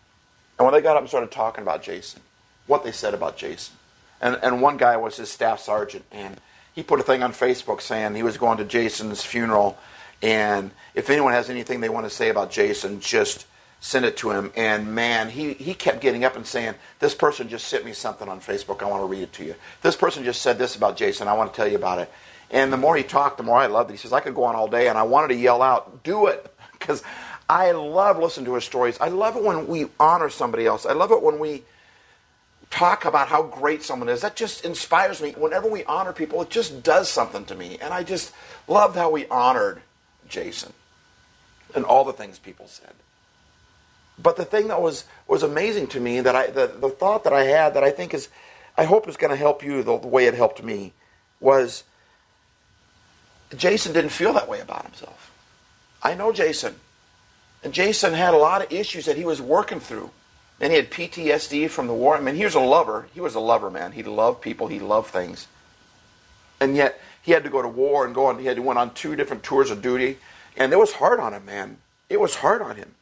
And 0.57 0.65
when 0.65 0.73
they 0.73 0.81
got 0.81 0.95
up 0.95 1.01
and 1.01 1.09
started 1.09 1.31
talking 1.31 1.61
about 1.61 1.83
Jason, 1.83 2.21
what 2.67 2.83
they 2.83 2.91
said 2.91 3.13
about 3.13 3.37
Jason, 3.37 3.75
and, 4.21 4.37
and 4.41 4.61
one 4.61 4.77
guy 4.77 4.97
was 4.97 5.17
his 5.17 5.29
staff 5.29 5.59
sergeant, 5.59 6.05
and 6.11 6.39
he 6.73 6.83
put 6.83 6.99
a 6.99 7.03
thing 7.03 7.23
on 7.23 7.31
Facebook 7.31 7.81
saying 7.81 8.15
he 8.15 8.23
was 8.23 8.37
going 8.37 8.57
to 8.57 8.65
Jason's 8.65 9.23
funeral, 9.23 9.77
and 10.21 10.71
if 10.93 11.09
anyone 11.09 11.33
has 11.33 11.49
anything 11.49 11.81
they 11.81 11.89
want 11.89 12.05
to 12.05 12.09
say 12.09 12.29
about 12.29 12.51
Jason, 12.51 12.99
just 12.99 13.45
send 13.79 14.05
it 14.05 14.17
to 14.17 14.31
him. 14.31 14.51
And 14.55 14.95
man, 14.95 15.29
he, 15.29 15.53
he 15.53 15.73
kept 15.73 16.01
getting 16.01 16.23
up 16.23 16.35
and 16.35 16.45
saying, 16.45 16.75
This 16.99 17.13
person 17.13 17.49
just 17.49 17.67
sent 17.67 17.85
me 17.85 17.93
something 17.93 18.27
on 18.27 18.39
Facebook. 18.39 18.81
I 18.81 18.85
want 18.89 19.03
to 19.03 19.07
read 19.07 19.23
it 19.23 19.33
to 19.33 19.45
you. 19.45 19.55
This 19.81 19.95
person 19.95 20.23
just 20.23 20.41
said 20.41 20.57
this 20.57 20.75
about 20.75 20.97
Jason. 20.97 21.27
I 21.27 21.33
want 21.33 21.53
to 21.53 21.55
tell 21.55 21.67
you 21.67 21.75
about 21.75 21.99
it. 21.99 22.11
And 22.49 22.71
the 22.71 22.77
more 22.77 22.95
he 22.95 23.03
talked, 23.03 23.37
the 23.37 23.43
more 23.43 23.57
I 23.57 23.67
loved 23.67 23.89
it. 23.89 23.93
He 23.93 23.97
says, 23.97 24.13
I 24.13 24.19
could 24.19 24.35
go 24.35 24.45
on 24.45 24.55
all 24.55 24.67
day, 24.67 24.87
and 24.87 24.97
I 24.97 25.03
wanted 25.03 25.29
to 25.29 25.35
yell 25.35 25.61
out, 25.61 26.03
Do 26.03 26.27
it. 26.27 26.51
Because 26.77 27.03
I 27.47 27.71
love 27.71 28.17
listening 28.17 28.45
to 28.47 28.55
his 28.55 28.63
stories. 28.63 28.97
I 28.99 29.09
love 29.09 29.35
it 29.35 29.43
when 29.43 29.67
we 29.67 29.87
honor 29.99 30.29
somebody 30.29 30.65
else. 30.65 30.85
I 30.85 30.93
love 30.93 31.11
it 31.11 31.21
when 31.21 31.39
we 31.39 31.63
talk 32.71 33.05
about 33.05 33.27
how 33.27 33.43
great 33.43 33.83
someone 33.83 34.09
is. 34.09 34.21
That 34.21 34.35
just 34.35 34.65
inspires 34.65 35.21
me. 35.21 35.31
Whenever 35.37 35.69
we 35.69 35.83
honor 35.85 36.11
people, 36.11 36.41
it 36.41 36.49
just 36.49 36.81
does 36.81 37.09
something 37.09 37.45
to 37.45 37.55
me. 37.55 37.77
And 37.79 37.93
I 37.93 38.03
just 38.03 38.33
loved 38.67 38.95
how 38.95 39.11
we 39.11 39.27
honored 39.27 39.81
Jason 40.27 40.73
and 41.75 41.85
all 41.85 42.03
the 42.03 42.13
things 42.13 42.39
people 42.39 42.67
said. 42.67 42.93
But 44.17 44.37
the 44.37 44.45
thing 44.45 44.69
that 44.69 44.81
was, 44.81 45.05
was 45.27 45.43
amazing 45.43 45.87
to 45.87 45.99
me, 45.99 46.21
that 46.21 46.35
I 46.35 46.47
the, 46.47 46.67
the 46.67 46.89
thought 46.89 47.25
that 47.25 47.33
I 47.33 47.43
had 47.43 47.73
that 47.73 47.83
I 47.83 47.91
think 47.91 48.13
is 48.13 48.29
I 48.77 48.85
hope 48.85 49.07
is 49.07 49.17
going 49.17 49.31
to 49.31 49.37
help 49.37 49.63
you 49.63 49.83
the, 49.83 49.97
the 49.97 50.07
way 50.07 50.25
it 50.25 50.33
helped 50.33 50.63
me, 50.63 50.93
was 51.39 51.83
Jason 53.55 53.93
didn't 53.93 54.11
feel 54.11 54.33
that 54.33 54.49
way 54.49 54.59
about 54.61 54.83
himself. 54.83 55.31
I 56.01 56.15
know 56.15 56.31
Jason. 56.31 56.75
And 57.65 57.73
Jason 57.73 58.13
had 58.13 58.35
a 58.35 58.37
lot 58.37 58.63
of 58.63 58.71
issues 58.71 59.05
that 59.05 59.17
he 59.17 59.25
was 59.25 59.41
working 59.41 59.79
through. 59.79 60.11
And 60.61 60.71
he 60.71 60.77
had 60.77 60.91
PTSD 60.91 61.67
from 61.67 61.87
the 61.87 61.95
war. 61.95 62.15
I 62.15 62.21
mean, 62.21 62.35
he 62.35 62.43
was 62.43 62.53
a 62.53 62.59
lover. 62.59 63.07
He 63.11 63.19
was 63.19 63.33
a 63.33 63.39
lover, 63.39 63.71
man. 63.71 63.91
He 63.91 64.03
loved 64.03 64.41
people. 64.41 64.67
He 64.67 64.79
loved 64.79 65.09
things. 65.09 65.47
And 66.61 66.75
yet, 66.75 67.01
he 67.23 67.31
had 67.31 67.43
to 67.43 67.49
go 67.49 67.63
to 67.63 67.67
war 67.67 68.05
and 68.05 68.13
go 68.13 68.27
on. 68.27 68.37
He 68.37 68.45
had 68.45 68.57
to 68.57 68.61
went 68.61 68.77
on 68.77 68.93
two 68.93 69.15
different 69.15 69.41
tours 69.41 69.71
of 69.71 69.81
duty. 69.81 70.19
And 70.55 70.71
it 70.71 70.77
was 70.77 70.93
hard 70.93 71.19
on 71.19 71.33
him, 71.33 71.43
man. 71.43 71.77
It 72.07 72.21
was 72.21 72.35
hard 72.35 72.61
on 72.61 72.75
him. 72.75 72.93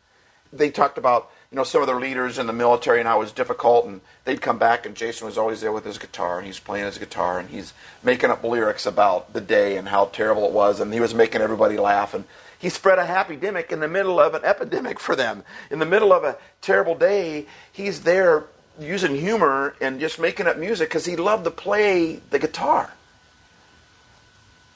They 0.53 0.71
talked 0.71 0.97
about, 0.97 1.29
you 1.51 1.57
know, 1.57 1.65
some 1.65 1.81
of 1.81 1.87
their 1.87 1.99
leaders 1.99 2.39
in 2.39 2.47
the 2.47 2.53
military 2.53 2.99
and 2.99 3.07
how 3.07 3.17
it 3.17 3.23
was 3.23 3.33
difficult. 3.33 3.85
And 3.85 3.99
they'd 4.23 4.41
come 4.41 4.57
back, 4.57 4.85
and 4.85 4.95
Jason 4.95 5.27
was 5.27 5.37
always 5.37 5.59
there 5.59 5.73
with 5.73 5.83
his 5.83 5.97
guitar. 5.97 6.37
And 6.37 6.47
he's 6.47 6.59
playing 6.59 6.85
his 6.85 6.97
guitar. 6.97 7.37
And 7.37 7.49
he's 7.49 7.73
making 8.01 8.29
up 8.29 8.45
lyrics 8.45 8.85
about 8.85 9.33
the 9.33 9.41
day 9.41 9.75
and 9.75 9.89
how 9.89 10.05
terrible 10.05 10.45
it 10.45 10.53
was. 10.53 10.79
And 10.79 10.93
he 10.93 11.01
was 11.01 11.13
making 11.13 11.41
everybody 11.41 11.75
laugh. 11.75 12.13
And 12.13 12.23
he 12.63 12.69
spread 12.69 12.97
a 12.97 13.05
happy 13.05 13.35
demic 13.35 13.73
in 13.73 13.81
the 13.81 13.89
middle 13.89 14.21
of 14.21 14.33
an 14.33 14.45
epidemic 14.45 14.97
for 14.97 15.17
them. 15.17 15.43
In 15.69 15.79
the 15.79 15.85
middle 15.85 16.13
of 16.13 16.23
a 16.23 16.37
terrible 16.61 16.95
day, 16.95 17.45
he's 17.73 18.03
there 18.03 18.45
using 18.79 19.17
humor 19.17 19.75
and 19.81 19.99
just 19.99 20.17
making 20.17 20.47
up 20.47 20.57
music 20.57 20.87
because 20.87 21.03
he 21.03 21.17
loved 21.17 21.43
to 21.43 21.51
play 21.51 22.21
the 22.29 22.39
guitar. 22.39 22.93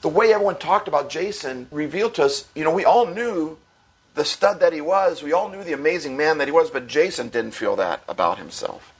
The 0.02 0.10
way 0.10 0.34
everyone 0.34 0.58
talked 0.58 0.86
about 0.86 1.08
Jason 1.08 1.66
revealed 1.70 2.14
to 2.16 2.24
us, 2.24 2.46
you 2.54 2.62
know, 2.62 2.74
we 2.74 2.84
all 2.84 3.06
knew 3.06 3.56
the 4.14 4.24
stud 4.26 4.60
that 4.60 4.74
he 4.74 4.82
was, 4.82 5.22
we 5.22 5.32
all 5.32 5.48
knew 5.48 5.64
the 5.64 5.72
amazing 5.72 6.14
man 6.14 6.36
that 6.38 6.46
he 6.46 6.52
was, 6.52 6.68
but 6.68 6.88
Jason 6.88 7.30
didn't 7.30 7.52
feel 7.52 7.74
that 7.76 8.02
about 8.06 8.36
himself. 8.36 8.92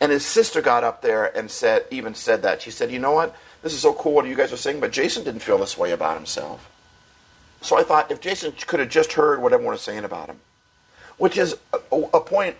And 0.00 0.12
his 0.12 0.24
sister 0.24 0.62
got 0.62 0.84
up 0.84 1.02
there 1.02 1.36
and 1.36 1.50
said, 1.50 1.86
even 1.90 2.14
said 2.14 2.42
that. 2.42 2.62
She 2.62 2.70
said, 2.70 2.92
you 2.92 3.00
know 3.00 3.12
what? 3.12 3.34
this 3.62 3.72
is 3.72 3.80
so 3.80 3.92
cool 3.92 4.12
what 4.12 4.26
you 4.26 4.36
guys 4.36 4.52
are 4.52 4.56
saying, 4.56 4.80
but 4.80 4.92
Jason 4.92 5.24
didn't 5.24 5.40
feel 5.40 5.58
this 5.58 5.76
way 5.76 5.90
about 5.90 6.16
himself. 6.16 6.70
So 7.60 7.78
I 7.78 7.82
thought 7.82 8.10
if 8.10 8.20
Jason 8.20 8.52
could 8.66 8.80
have 8.80 8.88
just 8.88 9.12
heard 9.14 9.42
what 9.42 9.52
everyone 9.52 9.72
was 9.72 9.82
saying 9.82 10.04
about 10.04 10.28
him, 10.28 10.40
which 11.16 11.36
is 11.36 11.56
a, 11.72 11.96
a 12.14 12.20
point 12.20 12.56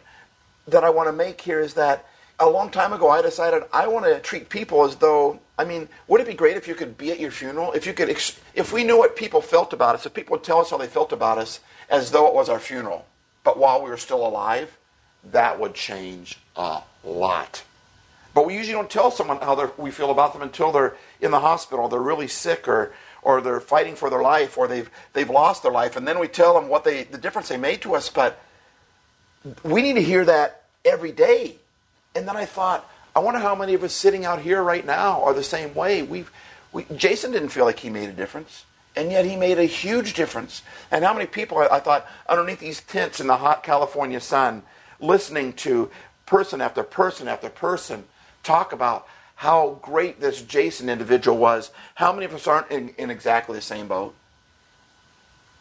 that 0.67 0.85
I 0.85 0.91
want 0.91 1.09
to 1.09 1.13
make 1.13 1.41
here 1.41 1.61
is 1.61 1.75
that 1.75 2.05
a 2.41 2.49
long 2.49 2.71
time 2.71 2.93
ago 2.93 3.09
I 3.09 3.23
decided 3.23 3.63
I 3.73 3.89
want 3.89 4.05
to 4.07 4.21
treat 4.21 4.49
people 4.49 4.85
as 4.85 4.97
though 4.97 5.41
I 5.59 5.65
mean, 5.65 5.89
would 6.07 6.21
it 6.21 6.27
be 6.27 6.35
great 6.35 6.57
if 6.57 6.69
you 6.69 6.77
could 6.77 6.97
be 6.97 7.11
at 7.11 7.19
your 7.19 7.33
funeral? 7.33 7.73
If 7.73 7.85
you 7.85 7.93
could, 7.93 8.09
if 8.55 8.73
we 8.73 8.85
knew 8.85 8.97
what 8.97 9.17
people 9.17 9.41
felt 9.41 9.73
about 9.73 9.97
us, 9.97 10.07
if 10.07 10.15
people 10.15 10.37
would 10.37 10.45
tell 10.45 10.61
us 10.61 10.71
how 10.71 10.77
they 10.77 10.87
felt 10.87 11.13
about 11.13 11.37
us 11.37 11.59
as 11.91 12.13
though 12.13 12.29
it 12.29 12.35
was 12.35 12.49
our 12.49 12.61
funeral, 12.61 13.07
but 13.43 13.59
while 13.59 13.83
we 13.83 13.91
were 13.91 13.97
still 13.97 14.25
alive, 14.25 14.79
that 15.33 15.59
would 15.59 15.75
change 15.75 16.39
a 16.55 16.83
lot. 17.03 17.65
But 18.35 18.47
we 18.47 18.55
usually 18.55 18.75
don't 18.75 18.89
tell 18.89 19.11
someone 19.11 19.39
how 19.39 19.73
we 19.77 19.91
feel 19.91 20.13
about 20.13 20.33
them 20.33 20.43
until 20.43 20.71
they're 20.71 20.95
in 21.21 21.33
the 21.33 21.41
hospital, 21.41 21.89
they're 21.89 21.99
really 21.99 22.29
sick, 22.29 22.69
or 22.69 22.93
or 23.23 23.41
they're 23.41 23.61
fighting 23.61 23.97
for 23.97 24.11
their 24.11 24.23
life, 24.23 24.57
or 24.57 24.69
they've 24.69 24.91
they've 25.13 25.31
lost 25.31 25.63
their 25.63 25.73
life, 25.73 25.97
and 25.97 26.07
then 26.07 26.19
we 26.19 26.29
tell 26.29 26.55
them 26.55 26.69
what 26.69 26.85
they 26.85 27.05
the 27.05 27.19
difference 27.19 27.49
they 27.49 27.57
made 27.57 27.83
to 27.83 27.95
us. 27.95 28.09
But 28.09 28.41
we 29.63 29.83
need 29.83 29.95
to 29.95 30.03
hear 30.03 30.25
that 30.25 30.63
every 30.85 31.13
day. 31.13 31.57
And 32.15 32.27
then 32.27 32.37
I 32.37 32.45
thought, 32.45 32.89
I 33.15 33.21
wonder 33.21 33.41
how 33.41 33.55
many 33.55 33.75
of 33.75 33.85
us 33.85 33.93
sitting 33.93 34.25
out 34.25 34.41
here 34.41 34.63
right 34.63 34.85
now 34.85 35.23
are 35.23 35.35
the 35.35 35.43
same 35.43 35.75
way. 35.75 36.03
We've, 36.03 36.31
we, 36.73 36.85
Jason 36.97 37.33
didn't 37.33 37.51
feel 37.51 37.65
like 37.65 37.79
he 37.81 37.91
made 37.91 38.09
a 38.09 38.13
difference, 38.13 38.65
and 38.97 39.11
yet 39.11 39.25
he 39.25 39.37
made 39.37 39.59
a 39.59 39.65
huge 39.65 40.15
difference. 40.15 40.63
And 40.91 41.05
how 41.05 41.13
many 41.13 41.27
people, 41.27 41.59
I, 41.59 41.67
I 41.67 41.81
thought, 41.81 42.07
underneath 42.29 42.61
these 42.61 42.81
tents 42.81 43.21
in 43.21 43.27
the 43.27 43.37
hot 43.37 43.63
California 43.63 44.21
sun, 44.21 44.63
listening 45.01 45.53
to 45.55 45.91
person 46.27 46.61
after 46.61 46.83
person 46.83 47.29
after 47.29 47.49
person 47.49 48.05
talk 48.43 48.73
about 48.73 49.07
how 49.39 49.79
great 49.83 50.21
this 50.21 50.43
Jason 50.43 50.89
individual 50.89 51.39
was. 51.39 51.71
How 51.95 52.13
many 52.13 52.27
of 52.27 52.35
us 52.35 52.49
aren't 52.49 52.73
in, 52.73 52.89
in 52.99 53.09
exactly 53.09 53.55
the 53.55 53.63
same 53.63 53.87
boat? 53.87 54.13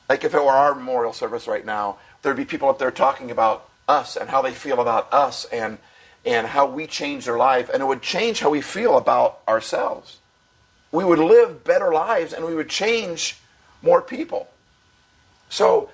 Like 0.09 0.23
if 0.23 0.33
it 0.33 0.43
were 0.43 0.49
our 0.49 0.73
memorial 0.73 1.13
service 1.13 1.47
right 1.47 1.63
now, 1.63 1.97
there'd 2.21 2.35
be 2.35 2.43
people 2.43 2.69
up 2.69 2.79
there 2.79 2.89
talking 2.89 3.29
about 3.29 3.69
us 3.87 4.15
and 4.15 4.31
how 4.31 4.41
they 4.41 4.51
feel 4.51 4.81
about 4.81 5.13
us 5.13 5.45
and 5.45 5.77
and 6.25 6.47
how 6.47 6.65
we 6.65 6.87
change 6.87 7.25
their 7.25 7.37
life, 7.37 7.69
and 7.71 7.83
it 7.83 7.85
would 7.85 8.01
change 8.01 8.39
how 8.39 8.49
we 8.49 8.61
feel 8.61 8.97
about 8.97 9.41
ourselves. 9.47 10.17
We 10.91 11.05
would 11.05 11.19
live 11.19 11.63
better 11.63 11.93
lives 11.93 12.33
and 12.33 12.43
we 12.45 12.55
would 12.55 12.69
change 12.69 13.37
more 13.83 14.01
people. 14.01 14.49
So 15.49 15.91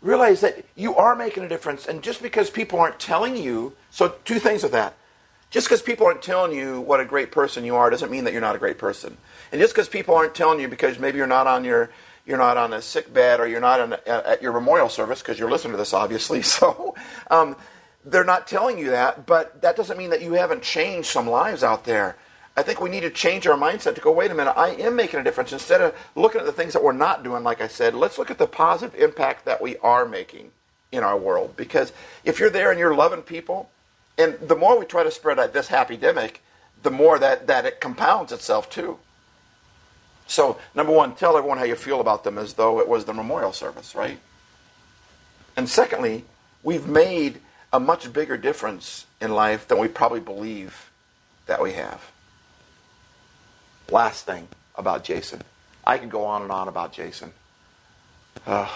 realize 0.00 0.40
that 0.40 0.64
you 0.74 0.96
are 0.96 1.14
making 1.14 1.44
a 1.44 1.48
difference, 1.48 1.86
and 1.86 2.02
just 2.02 2.22
because 2.22 2.48
people 2.48 2.80
aren't 2.80 2.98
telling 2.98 3.36
you, 3.36 3.74
so 3.90 4.14
two 4.24 4.38
things 4.38 4.62
with 4.62 4.72
that. 4.72 4.94
Just 5.50 5.66
because 5.66 5.82
people 5.82 6.06
aren't 6.06 6.22
telling 6.22 6.56
you 6.56 6.80
what 6.80 7.00
a 7.00 7.04
great 7.04 7.30
person 7.30 7.64
you 7.64 7.76
are 7.76 7.88
doesn't 7.88 8.10
mean 8.10 8.24
that 8.24 8.32
you're 8.32 8.42
not 8.42 8.56
a 8.56 8.58
great 8.58 8.78
person. 8.78 9.16
And 9.52 9.60
just 9.60 9.74
because 9.74 9.88
people 9.88 10.14
aren't 10.14 10.34
telling 10.34 10.60
you 10.60 10.68
because 10.68 10.98
maybe 10.98 11.18
you're 11.18 11.26
not 11.26 11.46
on 11.46 11.64
your 11.64 11.90
you're 12.26 12.38
not 12.38 12.56
on 12.56 12.72
a 12.72 12.82
sick 12.82 13.14
bed 13.14 13.38
or 13.38 13.46
you're 13.46 13.60
not 13.60 14.04
at 14.06 14.42
your 14.42 14.52
memorial 14.52 14.88
service 14.88 15.22
because 15.22 15.38
you're 15.38 15.50
listening 15.50 15.72
to 15.72 15.78
this 15.78 15.94
obviously. 15.94 16.42
So 16.42 16.96
um, 17.30 17.56
they're 18.04 18.24
not 18.24 18.48
telling 18.48 18.78
you 18.78 18.90
that, 18.90 19.26
but 19.26 19.62
that 19.62 19.76
doesn't 19.76 19.96
mean 19.96 20.10
that 20.10 20.22
you 20.22 20.32
haven't 20.32 20.62
changed 20.62 21.08
some 21.08 21.28
lives 21.28 21.62
out 21.62 21.84
there. 21.84 22.16
I 22.56 22.62
think 22.62 22.80
we 22.80 22.88
need 22.88 23.00
to 23.00 23.10
change 23.10 23.46
our 23.46 23.58
mindset 23.58 23.96
to 23.96 24.00
go, 24.00 24.10
wait 24.10 24.30
a 24.30 24.34
minute, 24.34 24.54
I 24.56 24.70
am 24.70 24.96
making 24.96 25.20
a 25.20 25.24
difference. 25.24 25.52
Instead 25.52 25.82
of 25.82 25.94
looking 26.14 26.40
at 26.40 26.46
the 26.46 26.52
things 26.52 26.72
that 26.72 26.82
we're 26.82 26.92
not 26.92 27.22
doing, 27.22 27.44
like 27.44 27.60
I 27.60 27.68
said, 27.68 27.94
let's 27.94 28.16
look 28.16 28.30
at 28.30 28.38
the 28.38 28.46
positive 28.46 28.98
impact 28.98 29.44
that 29.44 29.60
we 29.60 29.76
are 29.78 30.06
making 30.06 30.52
in 30.90 31.02
our 31.02 31.18
world. 31.18 31.54
Because 31.56 31.92
if 32.24 32.40
you're 32.40 32.48
there 32.48 32.70
and 32.70 32.80
you're 32.80 32.94
loving 32.94 33.20
people, 33.20 33.68
and 34.18 34.38
the 34.40 34.56
more 34.56 34.78
we 34.78 34.86
try 34.86 35.02
to 35.02 35.10
spread 35.10 35.38
out 35.38 35.52
this 35.52 35.68
happy 35.68 35.96
demic, 35.96 36.36
the 36.82 36.90
more 36.90 37.18
that, 37.18 37.46
that 37.46 37.64
it 37.64 37.80
compounds 37.80 38.32
itself 38.32 38.70
too. 38.70 38.98
So, 40.26 40.58
number 40.74 40.92
one, 40.92 41.14
tell 41.14 41.36
everyone 41.36 41.58
how 41.58 41.64
you 41.64 41.76
feel 41.76 42.00
about 42.00 42.24
them 42.24 42.38
as 42.38 42.54
though 42.54 42.80
it 42.80 42.88
was 42.88 43.04
the 43.04 43.14
memorial 43.14 43.52
service, 43.52 43.94
right? 43.94 44.18
And 45.56 45.68
secondly, 45.68 46.24
we've 46.62 46.86
made 46.86 47.40
a 47.72 47.78
much 47.78 48.12
bigger 48.12 48.36
difference 48.36 49.06
in 49.20 49.32
life 49.32 49.68
than 49.68 49.78
we 49.78 49.88
probably 49.88 50.20
believe 50.20 50.90
that 51.46 51.62
we 51.62 51.72
have. 51.74 52.10
Last 53.90 54.26
thing 54.26 54.48
about 54.74 55.04
Jason. 55.04 55.42
I 55.86 55.98
could 55.98 56.10
go 56.10 56.24
on 56.24 56.42
and 56.42 56.50
on 56.50 56.66
about 56.66 56.92
Jason. 56.92 57.32
Uh, 58.46 58.68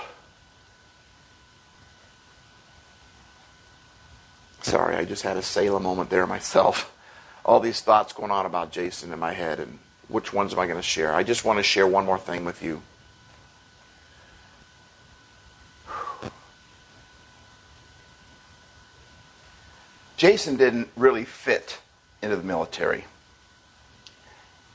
sorry, 4.62 4.96
I 4.96 5.04
just 5.04 5.22
had 5.22 5.36
a 5.36 5.42
Selah 5.42 5.80
moment 5.80 6.10
there 6.10 6.26
myself. 6.26 6.96
All 7.44 7.60
these 7.60 7.80
thoughts 7.80 8.12
going 8.12 8.30
on 8.30 8.46
about 8.46 8.72
Jason 8.72 9.12
in 9.12 9.18
my 9.18 9.32
head, 9.32 9.58
and 9.60 9.78
which 10.08 10.32
ones 10.32 10.52
am 10.52 10.58
I 10.58 10.66
going 10.66 10.78
to 10.78 10.82
share? 10.82 11.14
I 11.14 11.22
just 11.22 11.44
want 11.44 11.58
to 11.58 11.62
share 11.62 11.86
one 11.86 12.04
more 12.04 12.18
thing 12.18 12.44
with 12.44 12.62
you. 12.62 12.82
Jason 20.16 20.56
didn't 20.56 20.88
really 20.96 21.24
fit 21.24 21.78
into 22.20 22.36
the 22.36 22.42
military. 22.42 23.04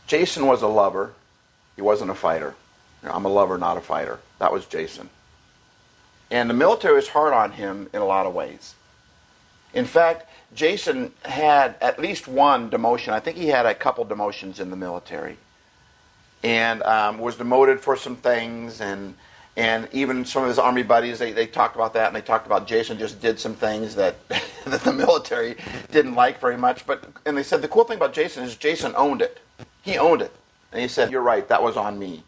Jason 0.08 0.48
was 0.48 0.64
a 0.64 0.68
lover. 0.68 1.14
He 1.76 1.84
wasn't 1.84 2.10
a 2.10 2.16
fighter. 2.16 2.56
I'm 3.04 3.26
a 3.26 3.30
lover, 3.30 3.60
not 3.60 3.78
a 3.78 3.82
fighter. 3.82 4.20
That 4.40 4.52
was 4.52 4.66
Jason. 4.66 5.10
And 6.32 6.50
the 6.50 6.56
military 6.56 6.96
was 6.96 7.10
hard 7.10 7.34
on 7.34 7.52
him 7.52 7.88
in 7.94 8.02
a 8.02 8.06
lot 8.06 8.26
of 8.26 8.34
ways. 8.34 8.74
In 9.76 9.86
fact, 9.86 10.30
Jason 10.56 11.12
had 11.24 11.76
at 11.82 12.00
least 12.00 12.28
one 12.28 12.72
demotion. 12.72 13.10
I 13.10 13.20
think 13.20 13.38
he 13.38 13.48
had 13.48 13.66
a 13.66 13.76
couple 13.76 14.06
demotions 14.06 14.60
in 14.60 14.70
the 14.70 14.78
military. 14.78 15.38
And 16.44 16.82
um, 16.84 17.20
was 17.20 17.36
demoted 17.36 17.82
for 17.82 17.96
some 17.96 18.16
things 18.16 18.82
and 18.82 19.16
and 19.58 19.88
even 19.94 20.26
some 20.26 20.44
of 20.44 20.50
his 20.50 20.60
army 20.60 20.84
buddies 20.84 21.18
they, 21.18 21.32
they 21.32 21.48
talked 21.48 21.76
about 21.76 21.94
that 21.94 22.08
and 22.08 22.16
they 22.16 22.22
talked 22.22 22.46
about 22.46 22.68
jason 22.68 23.00
just 23.00 23.22
did 23.22 23.40
some 23.40 23.56
things 23.56 23.96
that 23.96 24.16
that 24.66 24.82
the 24.82 24.92
military 24.92 25.56
didn't 25.92 26.14
like 26.14 26.40
very 26.40 26.58
much. 26.58 26.86
But 26.86 27.06
and 27.26 27.36
they 27.36 27.44
said 27.44 27.62
the 27.62 27.68
cool 27.68 27.84
thing 27.84 27.98
about 27.98 28.14
jason 28.14 28.44
is 28.44 28.56
jason 28.56 28.94
owned 28.96 29.22
it. 29.22 29.40
He 29.82 29.98
owned 29.98 30.22
it. 30.22 30.32
And 30.72 30.82
he 30.82 30.88
said 30.88 31.12
you're 31.12 31.22
right. 31.22 31.48
That 31.48 31.64
was 31.64 31.78
on 31.78 31.98
me 31.98 32.24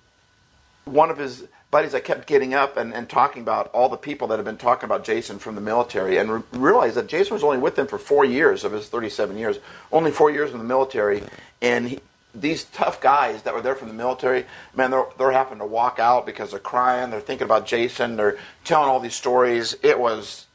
one 0.87 1.09
of 1.09 1.17
his 1.17 1.45
buddies 1.69 1.93
i 1.93 1.99
kept 1.99 2.27
getting 2.27 2.53
up 2.53 2.77
and, 2.77 2.93
and 2.93 3.09
talking 3.09 3.41
about 3.41 3.67
all 3.67 3.89
the 3.89 3.97
people 3.97 4.27
that 4.27 4.37
had 4.37 4.45
been 4.45 4.57
talking 4.57 4.85
about 4.85 5.03
jason 5.03 5.37
from 5.37 5.55
the 5.55 5.61
military 5.61 6.17
and 6.17 6.31
re- 6.31 6.41
realized 6.53 6.95
that 6.95 7.07
jason 7.07 7.33
was 7.33 7.43
only 7.43 7.57
with 7.57 7.75
them 7.75 7.87
for 7.87 7.97
four 7.97 8.23
years 8.25 8.63
of 8.63 8.71
his 8.71 8.87
37 8.87 9.37
years 9.37 9.59
only 9.91 10.11
four 10.11 10.31
years 10.31 10.51
in 10.51 10.57
the 10.57 10.63
military 10.63 11.21
and 11.61 11.87
he, 11.87 11.99
these 12.41 12.65
tough 12.65 13.01
guys 13.01 13.43
that 13.43 13.53
were 13.53 13.61
there 13.61 13.75
from 13.75 13.87
the 13.87 13.93
military, 13.93 14.45
man, 14.75 14.91
they're, 14.91 15.05
they're 15.17 15.31
having 15.31 15.59
to 15.59 15.65
walk 15.65 15.99
out 15.99 16.25
because 16.25 16.51
they're 16.51 16.59
crying. 16.59 17.09
They're 17.09 17.19
thinking 17.19 17.45
about 17.45 17.65
Jason. 17.65 18.15
They're 18.15 18.37
telling 18.63 18.89
all 18.89 18.99
these 18.99 19.15
stories. 19.15 19.75
It 19.83 19.99
was, 19.99 20.45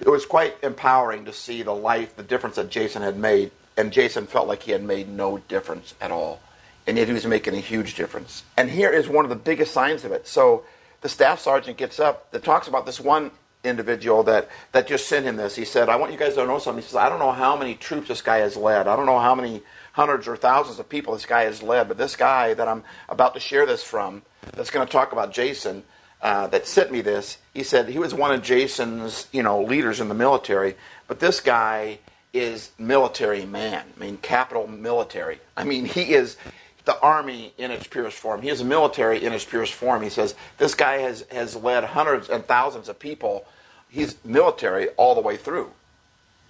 it 0.00 0.08
was 0.08 0.26
quite 0.26 0.56
empowering 0.62 1.24
to 1.26 1.32
see 1.32 1.62
the 1.62 1.74
life, 1.74 2.16
the 2.16 2.22
difference 2.22 2.56
that 2.56 2.70
Jason 2.70 3.02
had 3.02 3.16
made. 3.16 3.50
And 3.76 3.92
Jason 3.92 4.26
felt 4.26 4.48
like 4.48 4.64
he 4.64 4.72
had 4.72 4.82
made 4.82 5.08
no 5.08 5.38
difference 5.38 5.94
at 6.00 6.10
all. 6.10 6.40
And 6.86 6.98
yet 6.98 7.06
he 7.06 7.14
was 7.14 7.26
making 7.26 7.54
a 7.54 7.60
huge 7.60 7.94
difference. 7.94 8.42
And 8.56 8.70
here 8.70 8.90
is 8.90 9.08
one 9.08 9.24
of 9.24 9.28
the 9.28 9.36
biggest 9.36 9.72
signs 9.72 10.04
of 10.04 10.12
it. 10.12 10.26
So 10.26 10.64
the 11.00 11.08
staff 11.08 11.40
sergeant 11.40 11.76
gets 11.76 12.00
up 12.00 12.30
that 12.32 12.42
talks 12.44 12.68
about 12.68 12.86
this 12.86 13.00
one 13.00 13.30
individual 13.64 14.24
that, 14.24 14.48
that 14.72 14.88
just 14.88 15.06
sent 15.06 15.24
him 15.24 15.36
this. 15.36 15.54
He 15.54 15.64
said, 15.64 15.88
I 15.88 15.96
want 15.96 16.12
you 16.12 16.18
guys 16.18 16.34
to 16.34 16.44
know 16.44 16.58
something. 16.58 16.82
He 16.82 16.88
says, 16.88 16.96
I 16.96 17.08
don't 17.08 17.20
know 17.20 17.32
how 17.32 17.56
many 17.56 17.74
troops 17.74 18.08
this 18.08 18.22
guy 18.22 18.38
has 18.38 18.56
led. 18.56 18.88
I 18.88 18.96
don't 18.96 19.06
know 19.06 19.20
how 19.20 19.34
many 19.34 19.62
hundreds 19.92 20.26
or 20.26 20.36
thousands 20.36 20.78
of 20.78 20.88
people 20.88 21.14
this 21.14 21.26
guy 21.26 21.42
has 21.42 21.62
led. 21.62 21.86
But 21.86 21.98
this 21.98 22.16
guy 22.16 22.54
that 22.54 22.66
I'm 22.66 22.82
about 23.08 23.34
to 23.34 23.40
share 23.40 23.66
this 23.66 23.84
from, 23.84 24.22
that's 24.52 24.70
going 24.70 24.86
to 24.86 24.92
talk 24.92 25.12
about 25.12 25.32
Jason, 25.32 25.84
uh, 26.20 26.46
that 26.48 26.66
sent 26.66 26.92
me 26.92 27.00
this, 27.00 27.38
he 27.52 27.62
said 27.62 27.88
he 27.88 27.98
was 27.98 28.14
one 28.14 28.32
of 28.32 28.42
Jason's, 28.42 29.28
you 29.32 29.42
know, 29.42 29.62
leaders 29.62 30.00
in 30.00 30.08
the 30.08 30.14
military. 30.14 30.76
But 31.08 31.20
this 31.20 31.40
guy 31.40 31.98
is 32.32 32.70
military 32.78 33.44
man. 33.44 33.84
I 33.96 34.00
mean, 34.00 34.16
capital 34.18 34.66
military. 34.66 35.40
I 35.56 35.64
mean, 35.64 35.84
he 35.84 36.14
is 36.14 36.36
the 36.84 36.98
army 37.00 37.52
in 37.58 37.70
its 37.70 37.86
purest 37.86 38.18
form. 38.18 38.42
He 38.42 38.48
is 38.48 38.60
a 38.60 38.64
military 38.64 39.24
in 39.24 39.32
its 39.32 39.44
purest 39.44 39.72
form. 39.72 40.02
He 40.02 40.08
says 40.08 40.34
this 40.58 40.74
guy 40.74 40.98
has, 40.98 41.24
has 41.30 41.54
led 41.56 41.84
hundreds 41.84 42.28
and 42.28 42.44
thousands 42.44 42.88
of 42.88 42.98
people. 42.98 43.44
He's 43.88 44.16
military 44.24 44.88
all 44.90 45.14
the 45.14 45.20
way 45.20 45.36
through. 45.36 45.70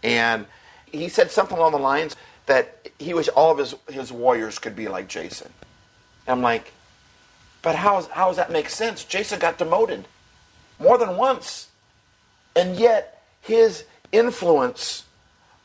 And 0.02 0.46
he 0.86 1.08
said 1.08 1.30
something 1.30 1.56
along 1.56 1.72
the 1.72 1.78
lines 1.78 2.16
that 2.46 2.88
he 2.98 3.14
wish 3.14 3.28
all 3.28 3.52
of 3.52 3.58
his, 3.58 3.74
his 3.88 4.10
warriors 4.10 4.58
could 4.58 4.74
be 4.74 4.88
like 4.88 5.08
Jason. 5.08 5.52
I'm 6.26 6.42
like, 6.42 6.72
but 7.62 7.76
how, 7.76 7.98
is, 7.98 8.06
how 8.08 8.28
does 8.28 8.36
that 8.36 8.50
make 8.50 8.68
sense? 8.68 9.04
Jason 9.04 9.38
got 9.38 9.58
demoted 9.58 10.06
more 10.78 10.98
than 10.98 11.16
once. 11.16 11.68
And 12.56 12.76
yet, 12.76 13.22
his 13.40 13.84
influence 14.10 15.04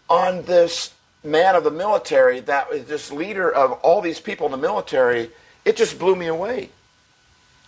on 0.10 0.44
this 0.44 0.94
man 1.28 1.56
of 1.56 1.64
the 1.64 1.72
military, 1.72 2.40
that 2.42 2.70
was 2.70 2.86
this 2.86 3.12
leader 3.12 3.52
of 3.52 3.74
all 3.84 4.02
these 4.02 4.20
people 4.20 4.46
in 4.46 4.52
the 4.52 4.58
military, 4.58 5.30
it 5.66 5.76
just 5.76 6.00
blew 6.00 6.16
me 6.16 6.28
away. 6.28 6.70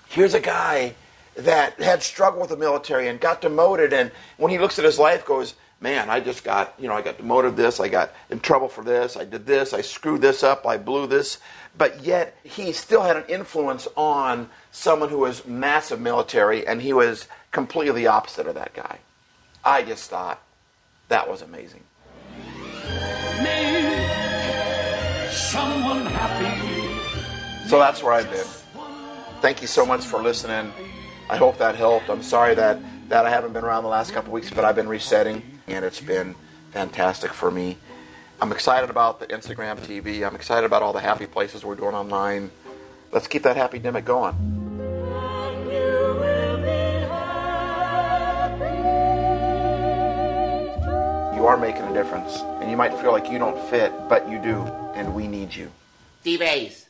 Here's 0.08 0.34
a 0.34 0.40
guy 0.40 0.96
that 1.36 1.80
had 1.80 2.02
struggled 2.02 2.42
with 2.42 2.50
the 2.50 2.58
military 2.58 3.08
and 3.08 3.20
got 3.20 3.42
demoted, 3.42 3.94
and 3.94 4.12
when 4.38 4.52
he 4.52 4.58
looks 4.58 4.80
at 4.80 4.86
his 4.86 4.98
life, 4.98 5.26
goes, 5.26 5.54
man, 5.82 6.10
I 6.10 6.20
just 6.20 6.44
got, 6.44 6.74
you 6.80 6.88
know, 6.88 6.94
I 6.94 7.02
got 7.02 7.18
demoted 7.18 7.56
this, 7.56 7.80
I 7.80 7.88
got 7.88 8.12
in 8.30 8.40
trouble 8.40 8.68
for 8.68 8.84
this, 8.84 9.16
I 9.16 9.26
did 9.26 9.46
this, 9.46 9.74
I 9.74 9.82
screwed 9.82 10.22
this 10.22 10.44
up, 10.44 10.66
I 10.66 10.78
blew 10.78 11.08
this. 11.08 11.38
But 11.78 12.04
yet, 12.04 12.36
he 12.44 12.74
still 12.74 13.04
had 13.04 13.16
an 13.16 13.24
influence 13.30 13.88
on 13.96 14.50
someone 14.72 15.10
who 15.10 15.20
was 15.20 15.46
massive 15.46 16.02
military, 16.02 16.68
and 16.68 16.82
he 16.82 16.92
was 16.92 17.28
completely 17.52 18.02
the 18.02 18.08
opposite 18.08 18.48
of 18.48 18.56
that 18.56 18.74
guy. 18.74 19.00
I 19.64 19.84
just 19.84 20.10
thought 20.10 20.42
that 21.08 21.30
was 21.30 21.42
amazing. 21.42 21.84
So 27.70 27.78
that's 27.78 28.02
where 28.02 28.14
I've 28.14 28.32
been. 28.32 28.48
Thank 29.42 29.62
you 29.62 29.68
so 29.68 29.86
much 29.86 30.04
for 30.04 30.24
listening. 30.24 30.74
I 31.30 31.38
hope 31.38 31.60
that 31.60 31.76
helped. 31.76 32.10
I'm 32.10 32.24
sorry 32.24 32.56
that, 32.56 32.80
that 33.10 33.28
I 33.28 33.30
haven't 33.30 33.54
been 33.54 33.64
around 33.64 33.84
the 33.84 33.90
last 33.90 34.12
couple 34.12 34.34
weeks, 34.34 34.50
but 34.50 34.66
I've 34.66 34.76
been 34.76 34.88
resetting, 34.88 35.44
and 35.68 35.86
it's 35.86 36.02
been 36.02 36.34
fantastic 36.72 37.32
for 37.32 37.52
me. 37.52 37.78
I'm 38.42 38.52
excited 38.52 38.90
about 38.90 39.20
the 39.20 39.28
Instagram 39.28 39.78
TV. 39.78 40.26
I'm 40.26 40.34
excited 40.34 40.66
about 40.66 40.82
all 40.82 40.94
the 40.94 41.00
happy 41.00 41.28
places 41.28 41.64
we're 41.64 41.76
doing 41.76 41.94
online. 41.94 42.50
Let's 43.12 43.28
keep 43.28 43.44
that 43.44 43.56
happy 43.56 43.80
demic 43.80 44.04
going. 44.04 44.34
You 51.36 51.46
are 51.46 51.56
making 51.56 51.84
a 51.84 51.94
difference, 51.94 52.40
and 52.62 52.72
you 52.72 52.78
might 52.78 52.96
feel 52.96 53.12
like 53.12 53.30
you 53.30 53.38
don't 53.38 53.64
fit, 53.70 53.94
but 54.10 54.28
you 54.28 54.40
do, 54.40 54.64
and 54.96 55.14
we 55.14 55.28
need 55.28 55.54
you. 55.54 55.72
D-Base. 56.24 56.88